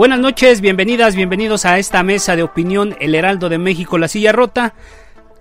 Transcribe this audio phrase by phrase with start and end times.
[0.00, 4.32] Buenas noches, bienvenidas, bienvenidos a esta mesa de opinión El Heraldo de México, La Silla
[4.32, 4.72] Rota.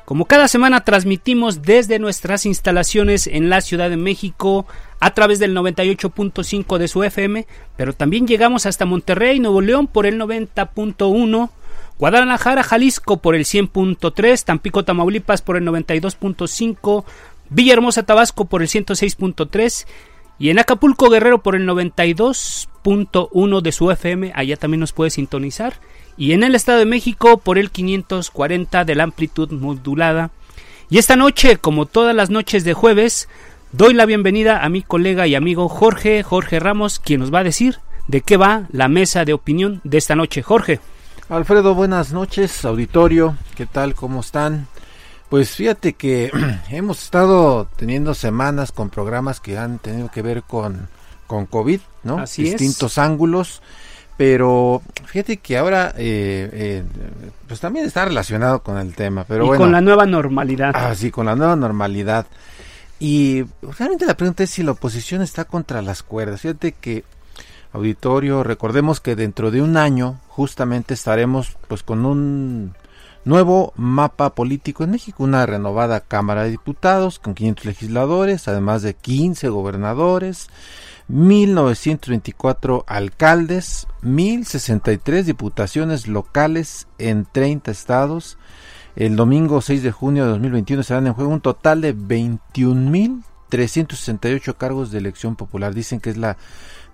[0.03, 4.67] Como cada semana transmitimos desde nuestras instalaciones en la Ciudad de México
[4.99, 10.05] a través del 98.5 de su FM, pero también llegamos hasta Monterrey, Nuevo León por
[10.05, 11.49] el 90.1,
[11.97, 17.05] Guadalajara, Jalisco por el 100.3, Tampico, Tamaulipas por el 92.5,
[17.49, 19.85] Villahermosa, Tabasco por el 106.3
[20.39, 25.73] y en Acapulco Guerrero por el 92.1 de su FM, allá también nos puede sintonizar.
[26.17, 30.31] Y en el Estado de México por el 540 de la amplitud modulada.
[30.89, 33.27] Y esta noche, como todas las noches de jueves,
[33.73, 37.43] doy la bienvenida a mi colega y amigo Jorge, Jorge Ramos, quien nos va a
[37.43, 40.41] decir de qué va la mesa de opinión de esta noche.
[40.41, 40.79] Jorge.
[41.27, 43.93] Alfredo, buenas noches, auditorio, ¿qué tal?
[43.93, 44.67] ¿Cómo están?
[45.29, 46.31] Pues fíjate que
[46.69, 50.89] hemos estado teniendo semanas con programas que han tenido que ver con,
[51.27, 52.17] con COVID, ¿no?
[52.17, 53.61] Así Distintos ángulos,
[54.17, 56.83] pero fíjate que ahora, eh, eh,
[57.47, 59.63] pues también está relacionado con el tema, pero y bueno.
[59.63, 60.71] con la nueva normalidad.
[60.73, 62.25] Ah, sí, con la nueva normalidad.
[62.99, 63.45] Y
[63.77, 66.41] realmente la pregunta es si la oposición está contra las cuerdas.
[66.41, 67.05] Fíjate que
[67.71, 72.73] auditorio, recordemos que dentro de un año justamente estaremos pues con un
[73.29, 78.95] nuevo mapa político en México, una renovada Cámara de Diputados con 500 legisladores, además de
[78.95, 80.47] 15 gobernadores,
[81.07, 88.39] 1924 alcaldes, 1063 diputaciones locales en 30 estados.
[88.95, 94.91] El domingo 6 de junio de 2021 serán en juego un total de 21.368 cargos
[94.91, 95.75] de elección popular.
[95.75, 96.37] Dicen que es la,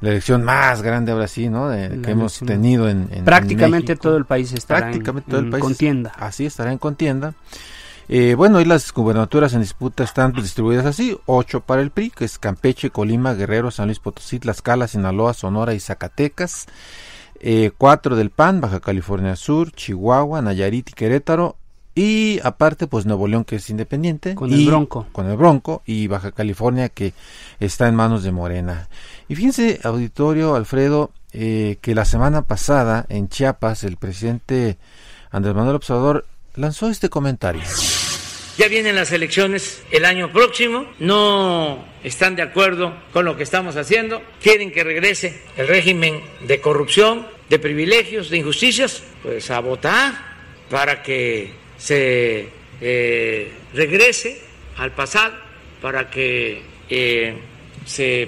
[0.01, 1.69] la elección más grande ahora sí, ¿no?
[1.69, 5.49] De, que hemos tenido en, en Prácticamente todo el país estará Prácticamente en, todo el
[5.49, 6.11] país contienda.
[6.17, 7.33] Así estará en contienda.
[8.07, 12.25] Eh, bueno, y las gubernaturas en disputa están distribuidas así: ocho para el PRI, que
[12.25, 16.67] es Campeche, Colima, Guerrero, San Luis Potosí, Tlaxcala, Sinaloa, Sonora y Zacatecas.
[17.39, 21.57] Eh, cuatro del PAN, Baja California Sur, Chihuahua, Nayarit y Querétaro.
[21.95, 24.35] Y aparte, pues Nuevo León, que es independiente.
[24.35, 25.07] Con el Bronco.
[25.13, 25.81] Con el Bronco.
[25.85, 27.13] Y Baja California, que
[27.61, 28.89] está en manos de Morena.
[29.29, 34.77] Y fíjense, auditorio, Alfredo, eh, que la semana pasada en Chiapas, el presidente
[35.31, 37.61] Andrés Manuel Observador lanzó este comentario.
[38.57, 43.75] Ya vienen las elecciones el año próximo, no están de acuerdo con lo que estamos
[43.75, 50.13] haciendo, quieren que regrese el régimen de corrupción, de privilegios, de injusticias, pues a votar
[50.69, 52.49] para que se
[52.81, 54.41] eh, regrese
[54.77, 55.35] al pasado,
[55.81, 57.37] para que eh,
[57.85, 58.27] se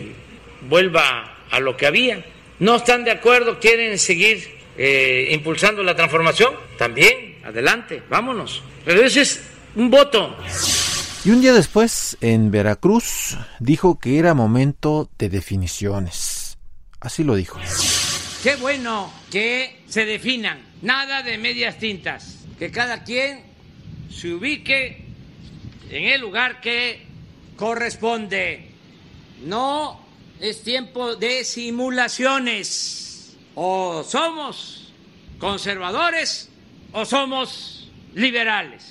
[0.62, 2.24] vuelva a lo que había.
[2.60, 8.64] No están de acuerdo, quieren seguir eh, impulsando la transformación, también, adelante, vámonos.
[8.86, 9.44] Pero ese es
[9.76, 10.36] un voto.
[11.26, 16.58] Y un día después, en Veracruz, dijo que era momento de definiciones.
[17.00, 17.60] Así lo dijo.
[18.44, 23.42] Qué bueno que se definan, nada de medias tintas, que cada quien
[24.10, 25.06] se ubique
[25.90, 27.06] en el lugar que
[27.56, 28.72] corresponde.
[29.46, 30.00] No
[30.40, 33.36] es tiempo de simulaciones.
[33.56, 34.94] O somos
[35.40, 36.50] conservadores
[36.92, 38.86] o somos liberales.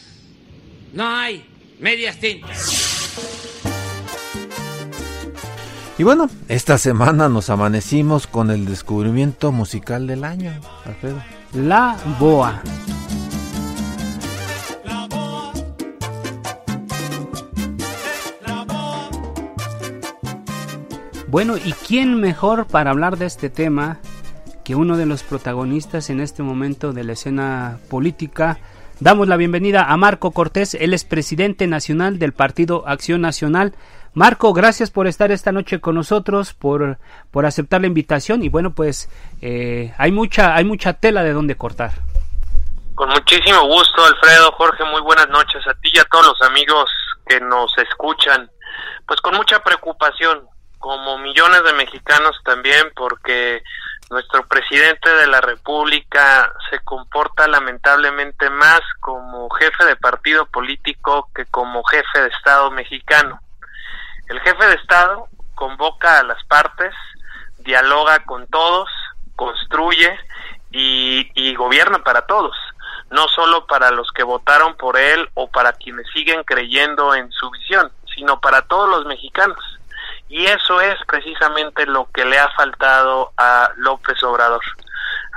[0.93, 1.45] No hay
[1.79, 2.87] medias tintas.
[5.99, 10.53] Y bueno, esta semana nos amanecimos con el descubrimiento musical del año,
[10.85, 11.23] Alfredo.
[11.55, 12.63] La Boa.
[21.29, 23.99] Bueno, ¿y quién mejor para hablar de este tema
[24.65, 28.59] que uno de los protagonistas en este momento de la escena política?
[29.01, 33.75] Damos la bienvenida a Marco Cortés, él es presidente nacional del Partido Acción Nacional.
[34.15, 36.99] Marco, gracias por estar esta noche con nosotros, por,
[37.33, 39.11] por aceptar la invitación y bueno, pues
[39.43, 41.91] eh, hay mucha hay mucha tela de donde cortar.
[42.95, 46.89] Con muchísimo gusto, Alfredo, Jorge, muy buenas noches a ti y a todos los amigos
[47.27, 48.49] que nos escuchan.
[49.07, 53.63] Pues con mucha preocupación, como millones de mexicanos también, porque
[54.11, 61.45] nuestro presidente de la República se comporta lamentablemente más como jefe de partido político que
[61.47, 63.41] como jefe de Estado mexicano.
[64.29, 66.95] El jefe de Estado convoca a las partes,
[67.59, 68.89] dialoga con todos,
[69.35, 70.17] construye
[70.71, 72.55] y, gobierna para todos,
[73.11, 77.51] no solo para los que votaron por él o para quienes siguen creyendo en su
[77.51, 79.76] visión, sino para todos los mexicanos.
[80.29, 84.63] Y eso es precisamente lo que le ha faltado a López Obrador.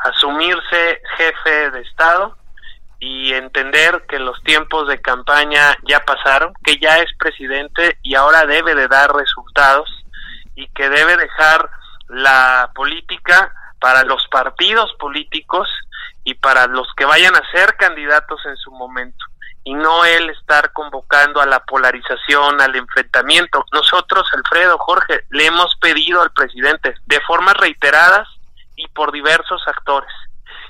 [0.03, 2.35] Asumirse jefe de Estado
[2.99, 8.45] y entender que los tiempos de campaña ya pasaron, que ya es presidente y ahora
[8.45, 9.89] debe de dar resultados
[10.55, 11.69] y que debe dejar
[12.07, 15.69] la política para los partidos políticos
[16.23, 19.25] y para los que vayan a ser candidatos en su momento
[19.63, 23.65] y no él estar convocando a la polarización, al enfrentamiento.
[23.71, 28.27] Nosotros, Alfredo, Jorge, le hemos pedido al presidente de formas reiteradas
[28.75, 30.11] y por diversos actores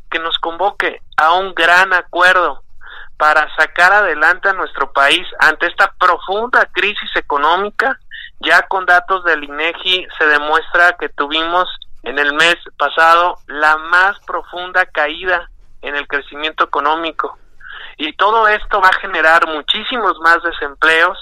[0.10, 2.64] que nos convoque a un gran acuerdo
[3.18, 8.00] para sacar adelante a nuestro país ante esta profunda crisis económica.
[8.40, 11.68] Ya con datos del INEGI se demuestra que tuvimos
[12.04, 15.50] en el mes pasado la más profunda caída
[15.82, 17.38] en el crecimiento económico.
[18.00, 21.18] Y todo esto va a generar muchísimos más desempleos,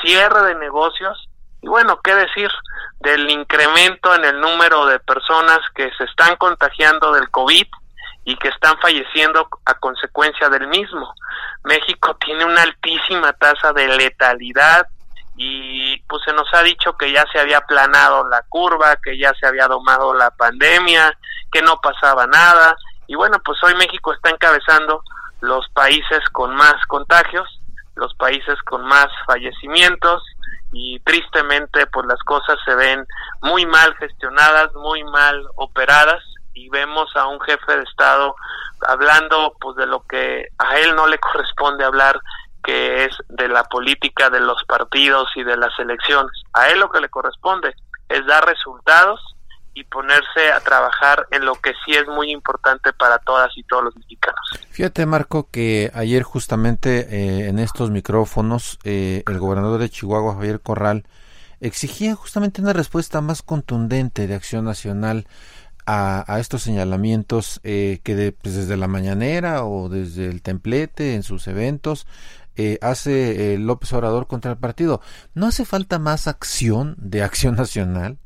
[0.00, 1.28] cierre de negocios
[1.60, 2.48] y bueno, ¿qué decir
[3.00, 7.66] del incremento en el número de personas que se están contagiando del COVID
[8.24, 11.12] y que están falleciendo a consecuencia del mismo?
[11.64, 14.86] México tiene una altísima tasa de letalidad
[15.36, 19.32] y pues se nos ha dicho que ya se había aplanado la curva, que ya
[19.34, 21.12] se había domado la pandemia,
[21.50, 25.02] que no pasaba nada y bueno, pues hoy México está encabezando
[25.40, 27.60] los países con más contagios,
[27.94, 30.22] los países con más fallecimientos
[30.72, 33.04] y tristemente pues las cosas se ven
[33.42, 36.22] muy mal gestionadas, muy mal operadas
[36.54, 38.34] y vemos a un jefe de estado
[38.86, 42.20] hablando pues de lo que a él no le corresponde hablar
[42.62, 46.42] que es de la política de los partidos y de las elecciones.
[46.52, 47.74] A él lo que le corresponde
[48.08, 49.20] es dar resultados
[49.74, 53.84] y ponerse a trabajar en lo que sí es muy importante para todas y todos
[53.84, 54.40] los mexicanos.
[54.70, 60.60] Fíjate, Marco, que ayer justamente eh, en estos micrófonos eh, el gobernador de Chihuahua, Javier
[60.60, 61.04] Corral,
[61.60, 65.26] exigía justamente una respuesta más contundente de Acción Nacional
[65.86, 71.48] a, estos señalamientos eh, que pues, desde la mañanera o desde el templete en sus
[71.48, 72.06] eventos
[72.82, 75.00] hace López Obrador contra el partido.
[75.32, 78.18] ¿No hace falta más acción de Acción Nacional?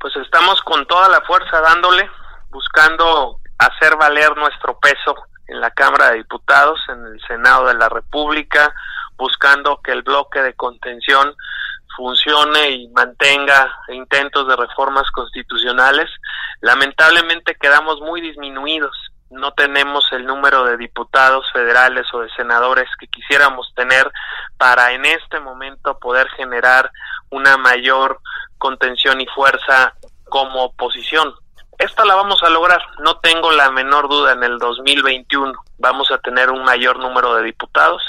[0.00, 2.08] Pues estamos con toda la fuerza dándole,
[2.50, 5.14] buscando hacer valer nuestro peso
[5.48, 8.72] en la Cámara de Diputados, en el Senado de la República,
[9.16, 11.34] buscando que el bloque de contención
[11.96, 16.08] funcione y mantenga intentos de reformas constitucionales.
[16.60, 18.96] Lamentablemente quedamos muy disminuidos.
[19.30, 24.10] No tenemos el número de diputados federales o de senadores que quisiéramos tener
[24.56, 26.90] para en este momento poder generar
[27.30, 28.20] una mayor
[28.58, 29.94] contención y fuerza
[30.28, 31.34] como oposición.
[31.78, 36.18] Esta la vamos a lograr, no tengo la menor duda, en el 2021 vamos a
[36.18, 38.02] tener un mayor número de diputados,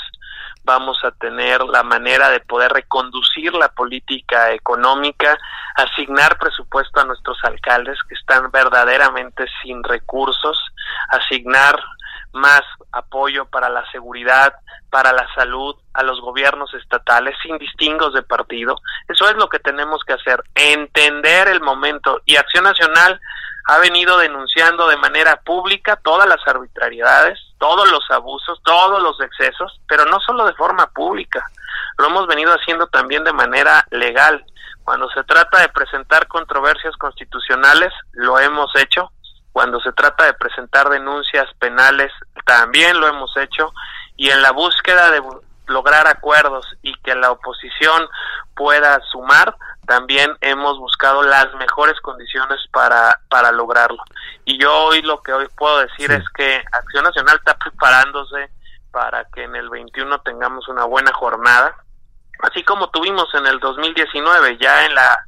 [0.64, 5.38] vamos a tener la manera de poder reconducir la política económica,
[5.76, 10.58] asignar presupuesto a nuestros alcaldes que están verdaderamente sin recursos,
[11.10, 11.80] asignar
[12.34, 14.54] más apoyo para la seguridad,
[14.90, 18.76] para la salud, a los gobiernos estatales sin distingos de partido.
[19.08, 22.22] Eso es lo que tenemos que hacer, entender el momento.
[22.26, 23.20] Y Acción Nacional
[23.66, 29.80] ha venido denunciando de manera pública todas las arbitrariedades, todos los abusos, todos los excesos,
[29.88, 31.46] pero no solo de forma pública,
[31.98, 34.44] lo hemos venido haciendo también de manera legal.
[34.84, 39.12] Cuando se trata de presentar controversias constitucionales, lo hemos hecho,
[39.52, 42.12] cuando se trata de presentar denuncias penales,
[42.46, 43.72] también lo hemos hecho,
[44.16, 45.22] y en la búsqueda de
[45.68, 48.08] lograr acuerdos y que la oposición
[48.56, 49.56] pueda sumar,
[49.88, 54.04] también hemos buscado las mejores condiciones para, para lograrlo.
[54.46, 58.50] Y yo hoy lo que hoy puedo decir es que Acción Nacional está preparándose
[58.92, 61.76] para que en el 21 tengamos una buena jornada,
[62.40, 65.20] así como tuvimos en el 2019, ya en la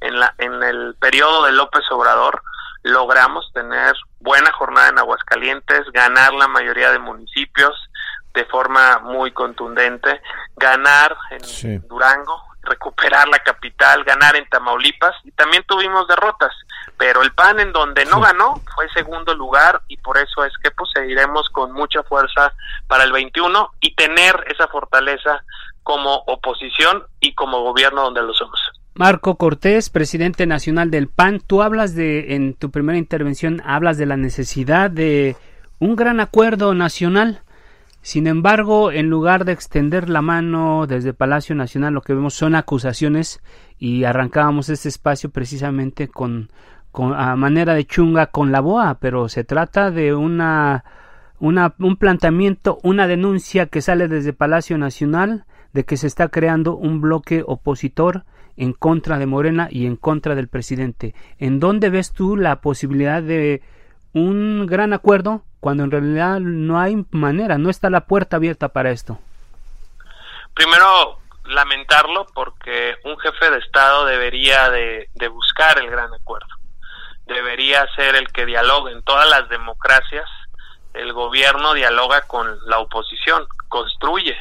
[0.00, 2.42] en la en el periodo de López Obrador,
[2.82, 7.74] logramos tener buena jornada en Aguascalientes, ganar la mayoría de municipios
[8.34, 10.20] de forma muy contundente,
[10.56, 16.52] ganar en Durango recuperar la capital, ganar en Tamaulipas y también tuvimos derrotas,
[16.96, 20.70] pero el PAN en donde no ganó fue segundo lugar y por eso es que
[20.70, 22.52] pues seguiremos con mucha fuerza
[22.86, 25.42] para el 21 y tener esa fortaleza
[25.82, 28.60] como oposición y como gobierno donde lo somos.
[29.00, 34.04] Marco Cortés, presidente nacional del PAN, tú hablas de, en tu primera intervención, hablas de
[34.04, 35.36] la necesidad de
[35.78, 37.40] un gran acuerdo nacional.
[38.02, 42.54] Sin embargo, en lugar de extender la mano desde Palacio Nacional, lo que vemos son
[42.54, 43.40] acusaciones
[43.78, 46.50] y arrancábamos este espacio precisamente con,
[46.92, 50.84] con a manera de chunga con la BOA, pero se trata de una,
[51.38, 56.76] una, un planteamiento, una denuncia que sale desde Palacio Nacional de que se está creando
[56.76, 58.24] un bloque opositor
[58.60, 61.14] en contra de Morena y en contra del presidente.
[61.38, 63.62] ¿En dónde ves tú la posibilidad de
[64.12, 68.90] un gran acuerdo cuando en realidad no hay manera, no está la puerta abierta para
[68.90, 69.18] esto?
[70.52, 76.54] Primero, lamentarlo porque un jefe de Estado debería de, buscar el gran acuerdo.
[77.24, 80.28] Debería ser el que dialogue en todas las democracias.
[80.92, 84.36] El gobierno dialoga con la oposición, construye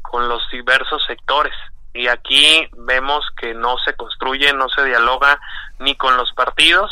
[0.00, 1.52] con los diversos sectores
[1.92, 5.40] y aquí vemos que no se construye, no se dialoga
[5.80, 6.90] ni con los partidos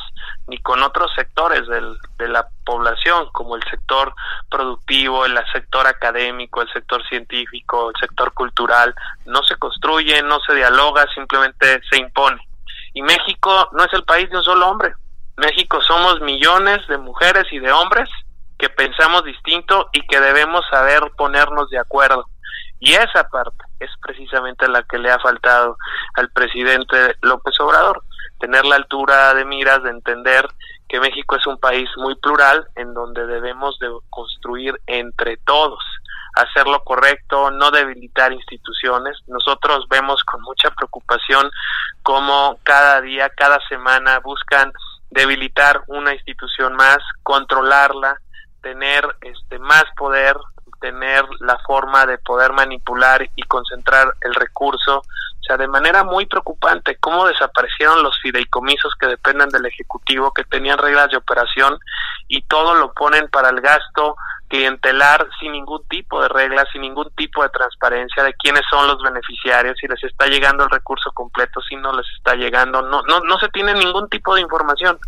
[0.48, 4.14] ni con otros sectores del, de la población, como el sector
[4.50, 8.94] productivo, el sector académico, el sector científico, el sector cultural.
[9.26, 12.40] No se construye, no se dialoga, simplemente se impone.
[12.94, 14.94] Y México no es el país de un solo hombre.
[15.36, 18.08] México somos millones de mujeres y de hombres
[18.58, 22.26] que pensamos distinto y que debemos saber ponernos de acuerdo
[22.80, 25.76] y esa parte es precisamente la que le ha faltado
[26.14, 28.04] al presidente López Obrador,
[28.38, 30.46] tener la altura de miras de entender
[30.88, 35.82] que México es un país muy plural en donde debemos de construir entre todos,
[36.34, 39.18] hacer lo correcto, no debilitar instituciones.
[39.26, 41.50] Nosotros vemos con mucha preocupación
[42.02, 44.72] cómo cada día, cada semana buscan
[45.10, 48.20] debilitar una institución más, controlarla,
[48.62, 50.36] tener este más poder,
[50.80, 54.98] tener la forma de poder manipular y concentrar el recurso.
[54.98, 60.44] O sea, de manera muy preocupante, cómo desaparecieron los fideicomisos que dependen del Ejecutivo, que
[60.44, 61.78] tenían reglas de operación
[62.26, 64.16] y todo lo ponen para el gasto
[64.48, 69.00] clientelar sin ningún tipo de reglas, sin ningún tipo de transparencia de quiénes son los
[69.02, 73.20] beneficiarios, si les está llegando el recurso completo, si no les está llegando, no, no,
[73.20, 74.98] no se tiene ningún tipo de información.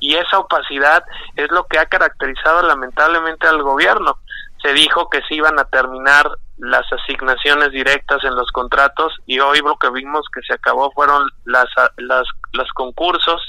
[0.00, 1.04] Y esa opacidad
[1.36, 4.18] es lo que ha caracterizado lamentablemente al gobierno
[4.62, 9.58] se dijo que se iban a terminar las asignaciones directas en los contratos y hoy
[9.58, 13.40] lo que vimos que se acabó fueron las las los concursos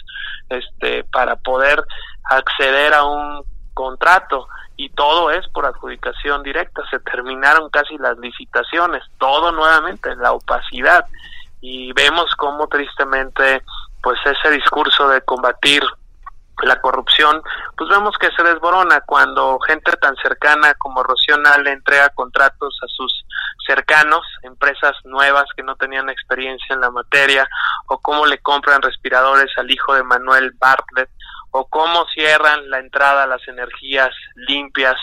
[0.50, 1.84] este para poder
[2.30, 4.48] acceder a un contrato
[4.80, 6.82] y todo es por adjudicación directa.
[6.90, 11.06] Se terminaron casi las licitaciones todo nuevamente la opacidad.
[11.60, 13.62] Y vemos cómo tristemente
[14.02, 15.84] pues ese discurso de combatir
[16.64, 17.42] la corrupción,
[17.78, 22.88] pues vemos que se desborona cuando gente tan cercana como Rocío le entrega contratos a
[22.88, 23.26] sus
[23.66, 27.48] cercanos, empresas nuevas que no tenían experiencia en la materia,
[27.88, 31.10] o cómo le compran respiradores al hijo de Manuel Bartlett,
[31.52, 34.96] o cómo cierran la entrada a las energías limpias,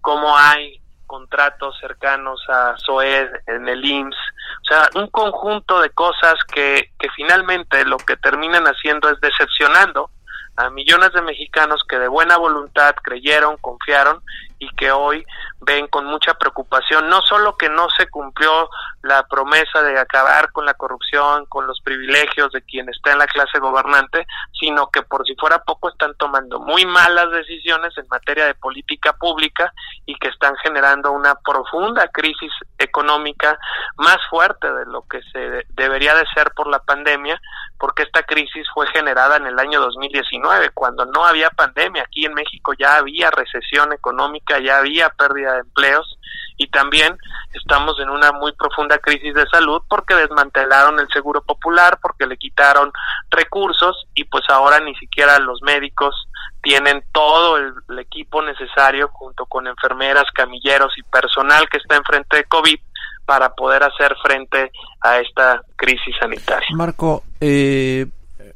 [0.00, 6.34] cómo hay contratos cercanos a SOED en el IMSS, o sea, un conjunto de cosas
[6.52, 10.10] que, que finalmente lo que terminan haciendo es decepcionando
[10.56, 14.22] a millones de mexicanos que de buena voluntad creyeron, confiaron
[14.58, 15.24] y que hoy
[15.60, 17.08] ven con mucha preocupación.
[17.08, 18.68] No solo que no se cumplió
[19.02, 23.26] la promesa de acabar con la corrupción, con los privilegios de quien está en la
[23.26, 24.26] clase gobernante,
[24.58, 29.12] sino que por si fuera poco están tomando muy malas decisiones en materia de política
[29.14, 29.72] pública
[30.06, 33.58] y que están generando una profunda crisis económica
[33.96, 37.40] más fuerte de lo que se debería de ser por la pandemia,
[37.78, 42.02] porque esta crisis fue generada en el año 2019, cuando no había pandemia.
[42.02, 46.18] Aquí en México ya había recesión económica, ya había pérdida de empleos
[46.56, 47.18] y también
[47.52, 52.36] estamos en una muy profunda crisis de salud porque desmantelaron el seguro popular, porque le
[52.36, 52.92] quitaron
[53.30, 56.14] recursos y pues ahora ni siquiera los médicos
[56.62, 62.44] tienen todo el, equipo necesario junto con enfermeras, camilleros y personal que está enfrente de
[62.44, 62.78] COVID
[63.26, 66.68] para poder hacer frente a esta crisis sanitaria.
[66.74, 68.06] Marco, eh,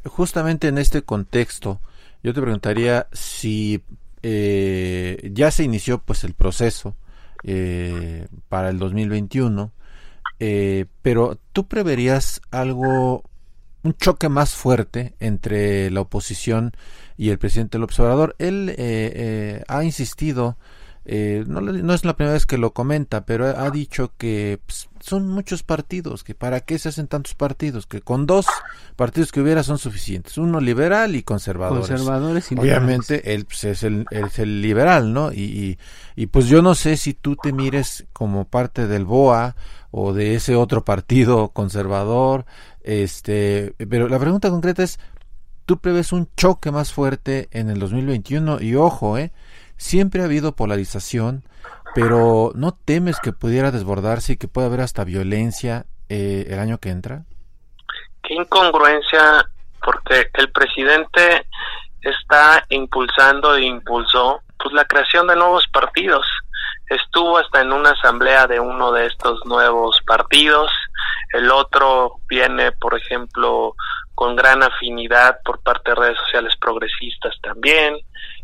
[0.05, 1.81] justamente en este contexto,
[2.23, 3.83] yo te preguntaría si
[4.23, 6.97] eh, ya se inició pues el proceso
[7.45, 9.73] eh, para el 2021,
[10.41, 13.23] eh, pero tú preverías algo,
[13.83, 16.73] un choque más fuerte entre la oposición
[17.17, 18.35] y el presidente del observador.
[18.39, 20.57] Él eh, ha insistido
[21.11, 24.91] eh, no, no, es la primera vez que lo comenta, pero ha, dicho que pues,
[25.01, 28.45] son muchos partidos, que para qué se hacen tantos partidos, que con dos
[28.95, 31.89] partidos que hubiera son suficientes, uno liberal y conservadores.
[31.89, 35.33] Conservadores y Obviamente él pues, es, el, es el liberal, ¿no?
[35.33, 35.79] Y, y,
[36.15, 39.57] y, pues yo no sé si tú te mires como parte del BOA
[39.91, 42.45] o de ese otro partido conservador,
[42.83, 45.01] este, pero la pregunta concreta es,
[45.65, 48.61] ¿tú prevés un choque más fuerte en el 2021?
[48.61, 49.33] Y ojo, ¿eh?
[49.79, 51.45] Siempre ha habido polarización,
[51.95, 56.79] pero ¿no temes que pudiera desbordarse y que pueda haber hasta violencia eh, el año
[56.79, 57.23] que entra?
[58.23, 59.49] Qué incongruencia,
[59.81, 61.47] porque el presidente
[62.03, 66.27] está impulsando e impulsó pues la creación de nuevos partidos.
[66.91, 70.73] Estuvo hasta en una asamblea de uno de estos nuevos partidos.
[71.33, 73.77] El otro viene, por ejemplo,
[74.17, 77.95] con gran afinidad por parte de redes sociales progresistas también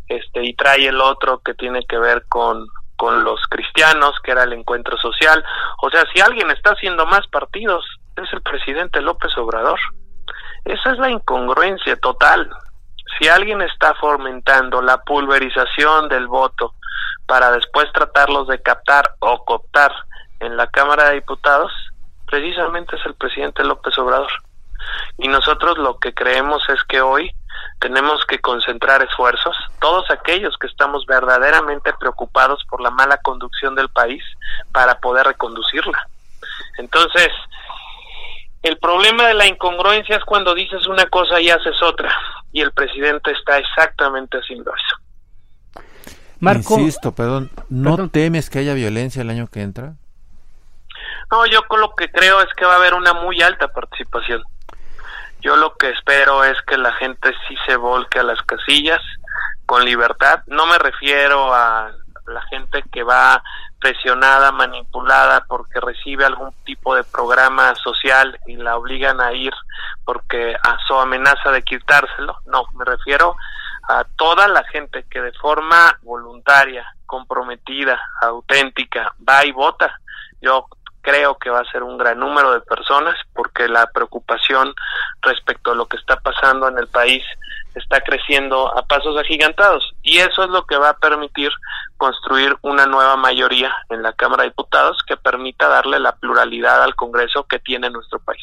[0.08, 4.44] este y trae el otro que tiene que ver con con los cristianos, que era
[4.44, 5.44] el encuentro social.
[5.82, 7.84] O sea, si alguien está haciendo más partidos,
[8.16, 9.78] es el presidente López Obrador.
[10.64, 12.48] Esa es la incongruencia total.
[13.18, 16.74] Si alguien está fomentando la pulverización del voto
[17.26, 19.92] para después tratarlos de captar o cooptar
[20.40, 21.72] en la Cámara de Diputados,
[22.26, 24.32] precisamente es el presidente López Obrador.
[25.18, 27.30] Y nosotros lo que creemos es que hoy
[27.80, 33.88] tenemos que concentrar esfuerzos, todos aquellos que estamos verdaderamente preocupados por la mala conducción del
[33.88, 34.22] país
[34.72, 36.08] para poder reconducirla.
[36.78, 37.28] Entonces,
[38.62, 42.10] el problema de la incongruencia es cuando dices una cosa y haces otra,
[42.52, 45.84] y el presidente está exactamente haciendo eso.
[46.40, 49.94] Marco, Insisto, perdón, ¿no temes que haya violencia el año que entra?
[51.30, 54.42] No, yo con lo que creo es que va a haber una muy alta participación.
[55.44, 59.02] Yo lo que espero es que la gente sí se volque a las casillas
[59.66, 60.42] con libertad.
[60.46, 61.92] No me refiero a
[62.26, 63.42] la gente que va
[63.78, 69.52] presionada, manipulada porque recibe algún tipo de programa social y la obligan a ir
[70.06, 72.38] porque a su amenaza de quitárselo.
[72.46, 73.36] No, me refiero
[73.90, 80.00] a toda la gente que de forma voluntaria, comprometida, auténtica, va y vota.
[80.40, 80.68] Yo
[81.04, 84.74] creo que va a ser un gran número de personas porque la preocupación
[85.20, 87.22] respecto a lo que está pasando en el país
[87.74, 91.50] está creciendo a pasos agigantados y eso es lo que va a permitir
[91.96, 96.94] construir una nueva mayoría en la Cámara de Diputados que permita darle la pluralidad al
[96.94, 98.42] Congreso que tiene nuestro país.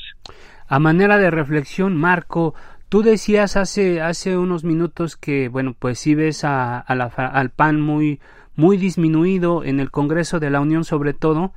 [0.68, 2.54] A manera de reflexión, Marco,
[2.90, 8.20] tú decías hace hace unos minutos que bueno, pues si ves a, al PAN muy
[8.56, 11.54] muy disminuido en el Congreso de la Unión sobre todo,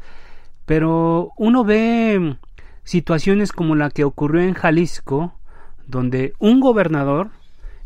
[0.67, 2.37] pero uno ve
[2.85, 5.35] situaciones como la que ocurrió en Jalisco,
[5.87, 7.31] donde un gobernador,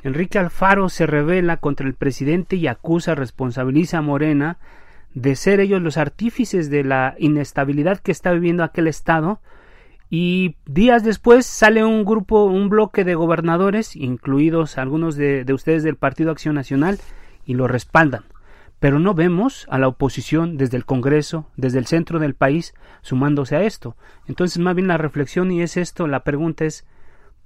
[0.03, 4.59] Enrique Alfaro, se revela contra el presidente y acusa, responsabiliza a Morena
[5.15, 9.41] de ser ellos los artífices de la inestabilidad que está viviendo aquel estado,
[10.11, 15.83] y días después sale un grupo, un bloque de gobernadores, incluidos algunos de, de ustedes
[15.83, 16.99] del Partido Acción Nacional,
[17.45, 18.25] y lo respaldan
[18.81, 23.57] pero no vemos a la oposición desde el Congreso, desde el centro del país, sumándose
[23.57, 23.97] a esto.
[24.29, 26.87] Entonces, más bien la reflexión y es esto, la pregunta es,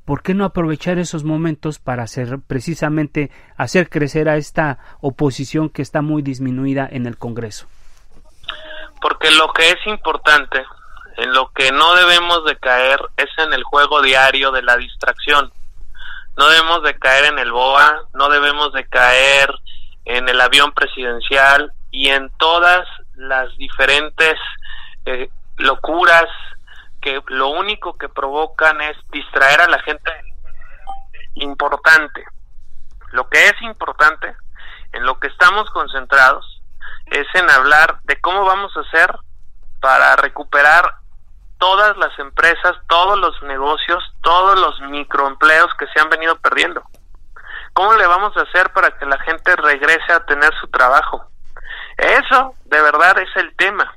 [0.05, 5.83] ¿por qué no aprovechar esos momentos para hacer precisamente hacer crecer a esta oposición que
[5.83, 7.67] está muy disminuida en el Congreso?
[9.01, 10.63] Porque lo que es importante,
[11.17, 15.51] en lo que no debemos de caer, es en el juego diario de la distracción.
[16.37, 19.51] No debemos de caer en el BOA, no debemos de caer
[20.05, 24.35] en el avión presidencial y en todas las diferentes
[25.05, 26.27] eh, locuras
[27.01, 30.11] que lo único que provocan es distraer a la gente
[31.35, 32.25] importante.
[33.11, 34.35] Lo que es importante,
[34.93, 36.63] en lo que estamos concentrados,
[37.07, 39.15] es en hablar de cómo vamos a hacer
[39.81, 41.03] para recuperar
[41.59, 46.83] todas las empresas, todos los negocios, todos los microempleos que se han venido perdiendo.
[47.73, 51.25] ¿Cómo le vamos a hacer para que la gente regrese a tener su trabajo?
[51.97, 53.93] Eso, de verdad, es el tema.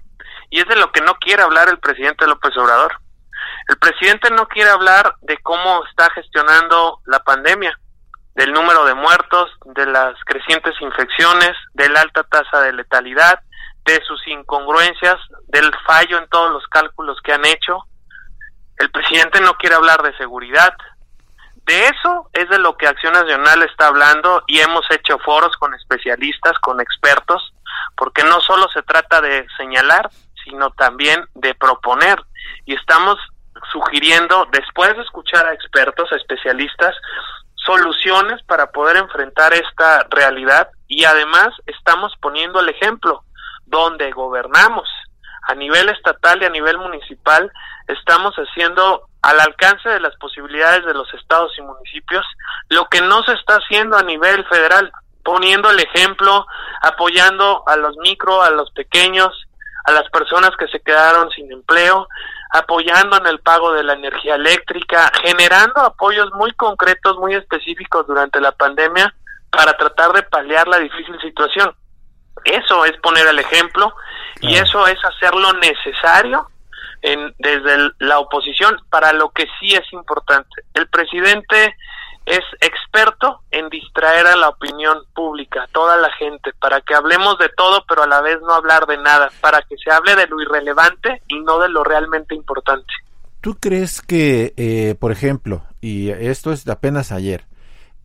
[0.50, 2.98] Y es de lo que no quiere hablar el presidente López Obrador.
[3.68, 7.78] El presidente no quiere hablar de cómo está gestionando la pandemia,
[8.36, 13.42] del número de muertos, de las crecientes infecciones, de la alta tasa de letalidad,
[13.84, 15.18] de sus incongruencias,
[15.48, 17.80] del fallo en todos los cálculos que han hecho.
[18.78, 20.74] El presidente no quiere hablar de seguridad,
[21.66, 25.74] de eso es de lo que Acción Nacional está hablando y hemos hecho foros con
[25.74, 27.54] especialistas, con expertos,
[27.98, 30.10] porque no solo se trata de señalar,
[30.46, 32.24] sino también de proponer.
[32.66, 33.18] Y estamos
[33.72, 36.96] sugiriendo, después de escuchar a expertos, a especialistas,
[37.56, 43.24] soluciones para poder enfrentar esta realidad y además estamos poniendo el ejemplo.
[43.68, 44.88] donde gobernamos
[45.48, 47.52] a nivel estatal y a nivel municipal
[47.88, 52.24] estamos haciendo al alcance de las posibilidades de los estados y municipios
[52.70, 54.92] lo que no se está haciendo a nivel federal,
[55.24, 56.46] poniendo el ejemplo,
[56.84, 59.34] apoyando a los micro, a los pequeños,
[59.86, 62.08] a las personas que se quedaron sin empleo,
[62.52, 68.40] apoyando en el pago de la energía eléctrica, generando apoyos muy concretos, muy específicos durante
[68.42, 69.14] la pandemia
[69.50, 71.74] para tratar de paliar la difícil situación.
[72.44, 73.94] Eso es poner el ejemplo
[74.42, 76.50] y eso es hacer lo necesario
[77.02, 80.64] en, desde la oposición para lo que sí es importante.
[80.74, 81.76] El presidente
[82.26, 87.50] es experto en distraer a la opinión pública, toda la gente, para que hablemos de
[87.50, 90.42] todo, pero a la vez no hablar de nada, para que se hable de lo
[90.42, 92.92] irrelevante y no de lo realmente importante.
[93.42, 97.46] ¿Tú crees que, eh, por ejemplo, y esto es de apenas ayer,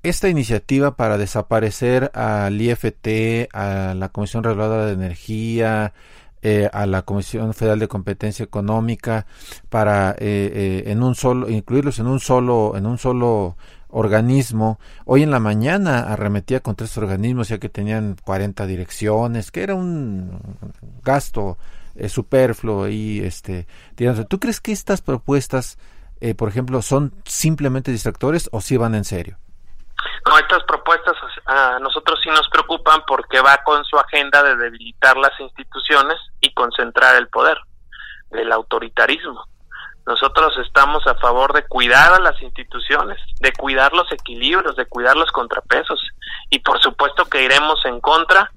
[0.03, 5.95] esta iniciativa para desaparecer al IFT, a la Comisión Reguladora de Energía,
[6.43, 9.25] eh, a la Comisión Federal de Competencia Económica,
[9.71, 13.57] para eh, en un solo, incluirlos en un solo, en un solo
[13.91, 14.79] organismo.
[15.05, 19.75] Hoy en la mañana arremetía contra estos organismos ya que tenían 40 direcciones, que era
[19.75, 20.41] un
[21.03, 21.59] gasto
[21.95, 23.67] eh, superfluo y este,
[24.29, 25.79] ¿tú crees que estas propuestas,
[26.21, 29.39] eh, por ejemplo, son simplemente distractores o si van en serio?
[30.27, 35.17] No, estas propuestas a nosotros sí nos preocupan porque va con su agenda de debilitar
[35.17, 37.59] las instituciones y concentrar el poder,
[38.31, 39.45] del autoritarismo.
[40.07, 45.17] Nosotros estamos a favor de cuidar a las instituciones, de cuidar los equilibrios, de cuidar
[45.17, 46.01] los contrapesos.
[46.49, 48.51] Y por supuesto que iremos en contra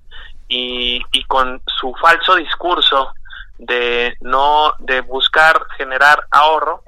[0.48, 3.14] y, y con su falso discurso
[3.58, 6.84] de no de buscar generar ahorro,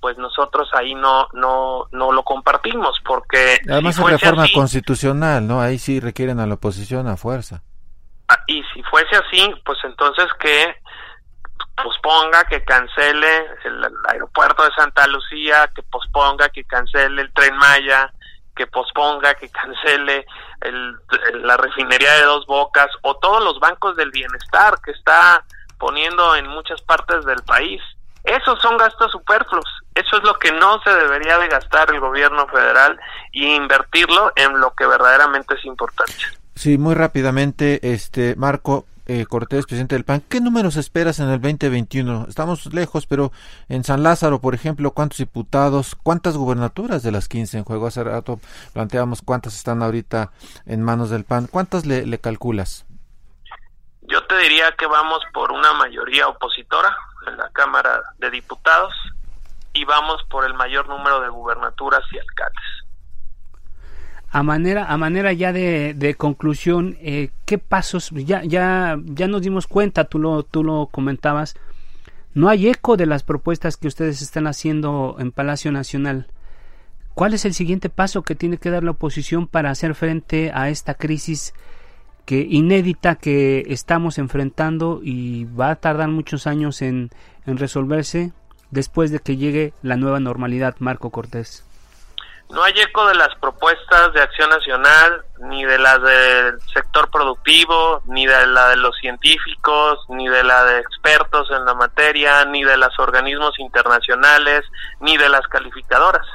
[0.00, 5.60] pues nosotros ahí no no no lo compartimos porque además es reforma constitucional, ¿no?
[5.60, 7.62] Ahí sí requieren a la oposición a fuerza.
[8.28, 10.74] Ah, y si fuese así, pues entonces que
[11.82, 18.12] posponga, que cancele el, aeropuerto de Santa Lucía, que posponga, que cancele el tren Maya,
[18.54, 20.26] que posponga, que cancele
[20.60, 20.96] el,
[21.42, 25.44] la refinería de dos bocas o todos los bancos del bienestar que está
[25.78, 27.80] poniendo en muchas partes del país.
[28.24, 29.64] Esos son gastos superfluos.
[29.94, 33.00] Eso es lo que no se debería de gastar el gobierno federal
[33.32, 36.14] y invertirlo en lo que verdaderamente es importante.
[36.54, 41.40] Sí, muy rápidamente, este Marco, eh, Cortés, presidente del PAN, ¿qué números esperas en el
[41.40, 42.26] 2021?
[42.28, 43.32] Estamos lejos, pero
[43.68, 47.88] en San Lázaro, por ejemplo, ¿cuántos diputados, cuántas gubernaturas de las 15 en juego?
[47.88, 48.38] Hace rato
[48.72, 50.30] planteamos cuántas están ahorita
[50.64, 51.48] en manos del PAN.
[51.48, 52.86] ¿Cuántas le, le calculas?
[54.02, 56.96] Yo te diría que vamos por una mayoría opositora
[57.26, 58.94] en la Cámara de Diputados
[59.72, 62.79] y vamos por el mayor número de gubernaturas y alcaldes.
[64.32, 68.10] A manera, a manera ya de, conclusión, eh, ¿qué pasos?
[68.14, 71.56] Ya, ya, ya nos dimos cuenta, tú lo, tú lo comentabas,
[72.32, 76.28] no hay eco de las propuestas que ustedes están haciendo en Palacio Nacional.
[77.14, 80.68] ¿Cuál es el siguiente paso que tiene que dar la oposición para hacer frente a
[80.68, 81.52] esta crisis
[82.24, 87.10] que inédita que estamos enfrentando y va a tardar muchos años en
[87.46, 88.30] resolverse
[88.70, 91.64] después de que llegue la nueva normalidad, Marco Cortés?
[92.50, 98.02] No hay eco de las propuestas de acción nacional, ni de las del sector productivo,
[98.06, 102.64] ni de la de los científicos, ni de la de expertos en la materia, ni
[102.64, 104.64] de los organismos internacionales,
[104.98, 106.26] ni de las calificadoras.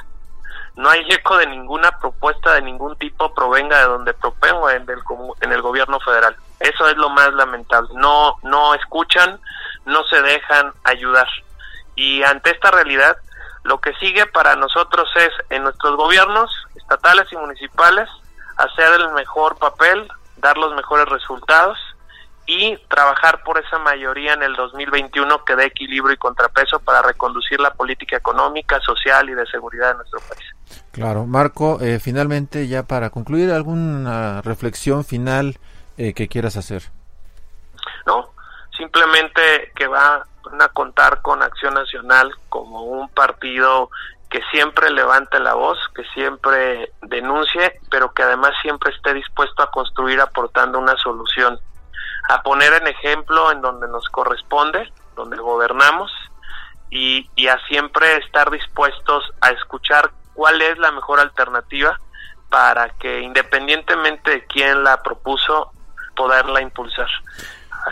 [0.76, 4.98] No hay eco de ninguna propuesta de ningún tipo provenga de donde propongo en el,
[5.40, 6.36] en el gobierno federal.
[6.60, 7.90] Eso es lo más lamentable.
[7.94, 9.38] No, no escuchan,
[9.84, 11.28] no se dejan ayudar.
[11.94, 13.16] Y ante esta realidad,
[13.66, 18.08] lo que sigue para nosotros es en nuestros gobiernos estatales y municipales
[18.56, 21.76] hacer el mejor papel, dar los mejores resultados
[22.46, 27.58] y trabajar por esa mayoría en el 2021 que dé equilibrio y contrapeso para reconducir
[27.58, 30.44] la política económica, social y de seguridad de nuestro país.
[30.92, 35.58] Claro, Marco, eh, finalmente ya para concluir, ¿alguna reflexión final
[35.98, 36.84] eh, que quieras hacer?
[38.06, 38.30] No,
[38.76, 40.24] simplemente que va
[40.60, 43.90] a contar con Acción Nacional como un partido
[44.30, 49.70] que siempre levante la voz, que siempre denuncie, pero que además siempre esté dispuesto a
[49.70, 51.58] construir aportando una solución,
[52.28, 56.10] a poner en ejemplo en donde nos corresponde, donde gobernamos,
[56.90, 61.98] y, a siempre estar dispuestos a escuchar cuál es la mejor alternativa
[62.48, 65.72] para que independientemente de quién la propuso,
[66.14, 67.08] poderla impulsar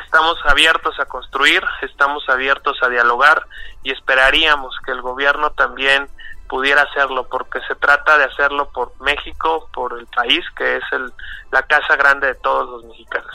[0.04, 3.46] estamos abiertos a construir, estamos abiertos a dialogar
[3.82, 6.08] y esperaríamos que el gobierno también
[6.48, 11.12] pudiera hacerlo porque se trata de hacerlo por México, por el país que es el,
[11.50, 13.30] la casa grande de todos los mexicanos.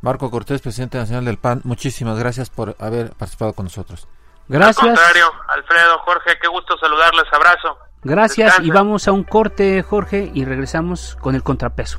[0.00, 4.06] Marco Cortés, presidente nacional del PAN, muchísimas gracias por haber participado con nosotros.
[4.48, 4.78] Gracias.
[4.78, 7.78] Al contrario, Alfredo, Jorge, qué gusto saludarles, abrazo.
[8.02, 8.66] Gracias Descansen.
[8.66, 11.98] y vamos a un corte, Jorge, y regresamos con el contrapeso.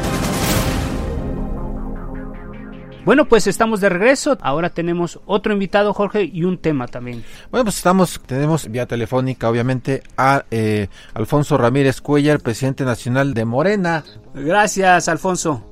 [3.03, 4.37] Bueno, pues estamos de regreso.
[4.41, 7.25] Ahora tenemos otro invitado, Jorge, y un tema también.
[7.49, 13.45] Bueno, pues estamos, tenemos vía telefónica, obviamente, a eh, Alfonso Ramírez Cuellar, presidente nacional de
[13.45, 14.03] Morena.
[14.35, 15.65] Gracias, Alfonso.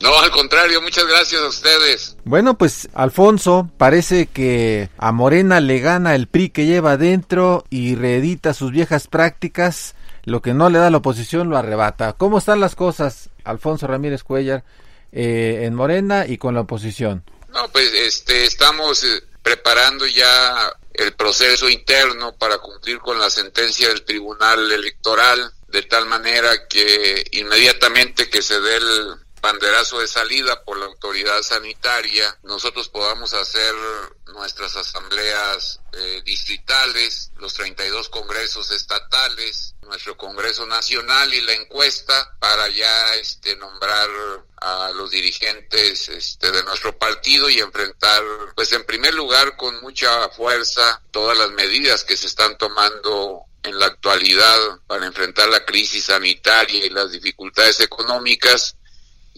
[0.00, 2.16] No, al contrario, muchas gracias a ustedes.
[2.24, 7.96] Bueno, pues Alfonso, parece que a Morena le gana el PRI que lleva adentro y
[7.96, 9.96] reedita sus viejas prácticas.
[10.24, 12.12] Lo que no le da la oposición lo arrebata.
[12.12, 14.62] ¿Cómo están las cosas, Alfonso Ramírez Cuellar,
[15.12, 17.24] eh, en Morena y con la oposición?
[17.48, 23.88] No, pues este, estamos eh, preparando ya el proceso interno para cumplir con la sentencia
[23.88, 29.14] del Tribunal Electoral, de tal manera que inmediatamente que se dé el
[29.48, 33.74] banderazo de salida por la autoridad sanitaria, nosotros podamos hacer
[34.26, 42.68] nuestras asambleas eh, distritales, los 32 congresos estatales, nuestro Congreso Nacional y la encuesta para
[42.68, 44.10] ya este nombrar
[44.60, 48.22] a los dirigentes este, de nuestro partido y enfrentar,
[48.54, 53.78] pues en primer lugar, con mucha fuerza todas las medidas que se están tomando en
[53.78, 58.76] la actualidad para enfrentar la crisis sanitaria y las dificultades económicas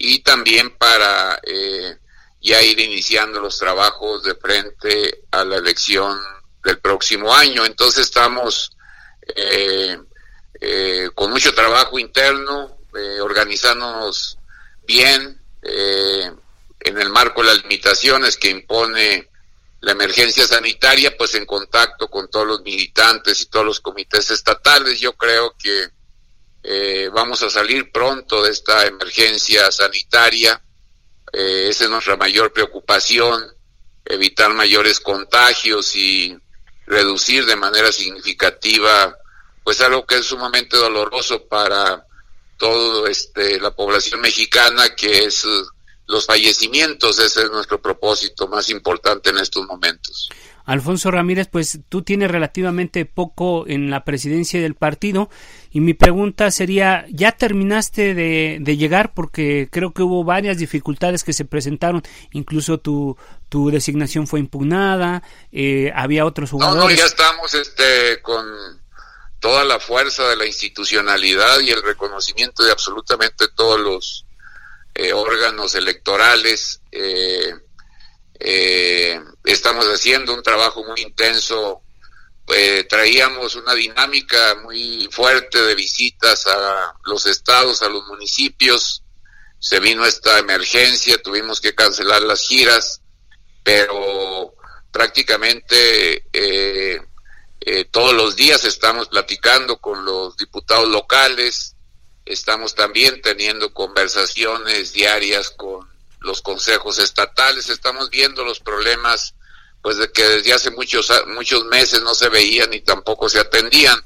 [0.03, 1.99] y también para eh,
[2.41, 6.19] ya ir iniciando los trabajos de frente a la elección
[6.65, 7.67] del próximo año.
[7.67, 8.73] Entonces estamos
[9.37, 9.99] eh,
[10.59, 14.39] eh, con mucho trabajo interno, eh, organizándonos
[14.87, 16.33] bien eh,
[16.81, 19.29] en el marco de las limitaciones que impone
[19.81, 24.99] la emergencia sanitaria, pues en contacto con todos los militantes y todos los comités estatales.
[24.99, 25.89] Yo creo que
[26.62, 30.61] eh, vamos a salir pronto de esta emergencia sanitaria.
[31.33, 33.42] Eh, esa es nuestra mayor preocupación,
[34.05, 36.37] evitar mayores contagios y
[36.87, 39.16] reducir de manera significativa,
[39.62, 42.05] pues algo que es sumamente doloroso para
[42.59, 45.46] todo este la población mexicana, que es
[46.07, 47.18] los fallecimientos.
[47.18, 50.29] Ese es nuestro propósito más importante en estos momentos.
[50.66, 55.31] Alfonso Ramírez, pues tú tienes relativamente poco en la presidencia del partido
[55.70, 59.14] y mi pregunta sería, ¿ya terminaste de, de llegar?
[59.14, 62.02] Porque creo que hubo varias dificultades que se presentaron,
[62.33, 63.16] incluso tu,
[63.48, 66.96] tu designación fue impugnada, eh, había otros No, jugadores.
[66.96, 68.44] no, ya estamos este, con
[69.38, 74.26] toda la fuerza de la institucionalidad y el reconocimiento de absolutamente todos los
[74.94, 76.83] eh, órganos electorales.
[76.92, 77.54] Eh,
[78.38, 81.83] eh, estamos haciendo un trabajo muy intenso.
[82.53, 89.03] Eh, traíamos una dinámica muy fuerte de visitas a los estados, a los municipios.
[89.59, 93.03] Se vino esta emergencia, tuvimos que cancelar las giras,
[93.63, 94.55] pero
[94.91, 97.01] prácticamente eh,
[97.61, 101.77] eh, todos los días estamos platicando con los diputados locales,
[102.25, 105.89] estamos también teniendo conversaciones diarias con
[106.21, 109.35] los consejos estatales, estamos viendo los problemas
[109.83, 113.99] pues de que desde hace muchos muchos meses no se veían y tampoco se atendían.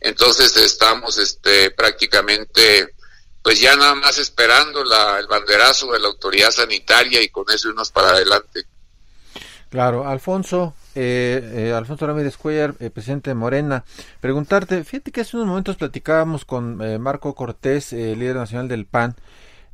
[0.00, 2.94] Entonces estamos este prácticamente
[3.42, 7.68] pues ya nada más esperando la, el banderazo de la autoridad sanitaria y con eso
[7.70, 8.64] irnos para adelante.
[9.68, 13.84] Claro, Alfonso, eh, eh, Alfonso Ramírez Cuellar, eh, presidente de Morena,
[14.20, 18.84] preguntarte, fíjate que hace unos momentos platicábamos con eh, Marco Cortés, eh, líder nacional del
[18.84, 19.16] PAN,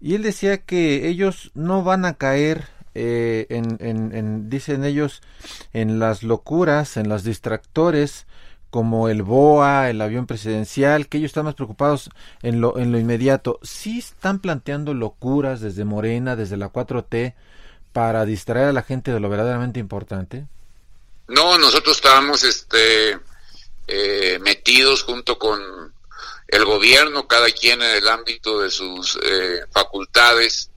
[0.01, 5.23] y él decía que ellos no van a caer eh, en, en- en, dicen ellos,
[5.73, 8.27] en las locuras, en los distractores,
[8.71, 12.11] como el BOA, el avión presidencial, que ellos están más preocupados
[12.43, 13.59] en lo, en lo inmediato.
[13.63, 17.35] Sí están planteando locuras desde Morena, desde la 4T,
[17.93, 20.47] para distraer a la gente de lo verdaderamente importante?
[21.29, 23.19] No, nosotros estábamos este,
[23.87, 25.59] eh, metidos junto con
[26.49, 30.71] el gobierno, cada quien en el ámbito de sus eh, facultades,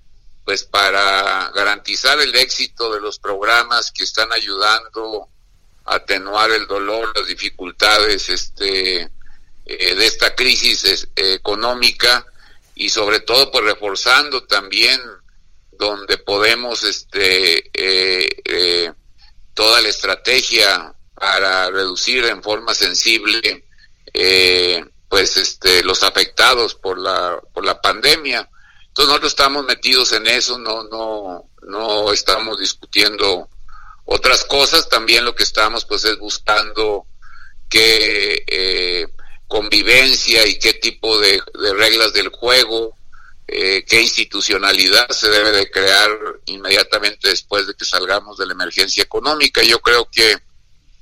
[0.46, 5.30] pues para garantizar el éxito de los programas que están ayudando
[5.86, 9.10] atenuar el dolor, las dificultades este,
[9.66, 12.26] eh, de esta crisis económica
[12.76, 15.00] y sobre todo pues reforzando también
[15.72, 18.92] donde podemos este eh, eh,
[19.54, 23.66] toda la estrategia para reducir en forma sensible
[25.08, 28.50] pues este los afectados por la por la pandemia
[29.02, 33.50] entonces nosotros estamos metidos en eso no no no estamos discutiendo
[34.06, 37.06] otras cosas también lo que estamos pues es buscando
[37.70, 39.08] qué eh,
[39.52, 41.42] convivencia y qué tipo de,
[41.76, 42.96] reglas del juego,
[43.48, 46.10] eh, qué institucionalidad se debe de crear
[46.46, 49.62] inmediatamente después de que salgamos de la emergencia económica.
[49.64, 50.38] Yo creo que,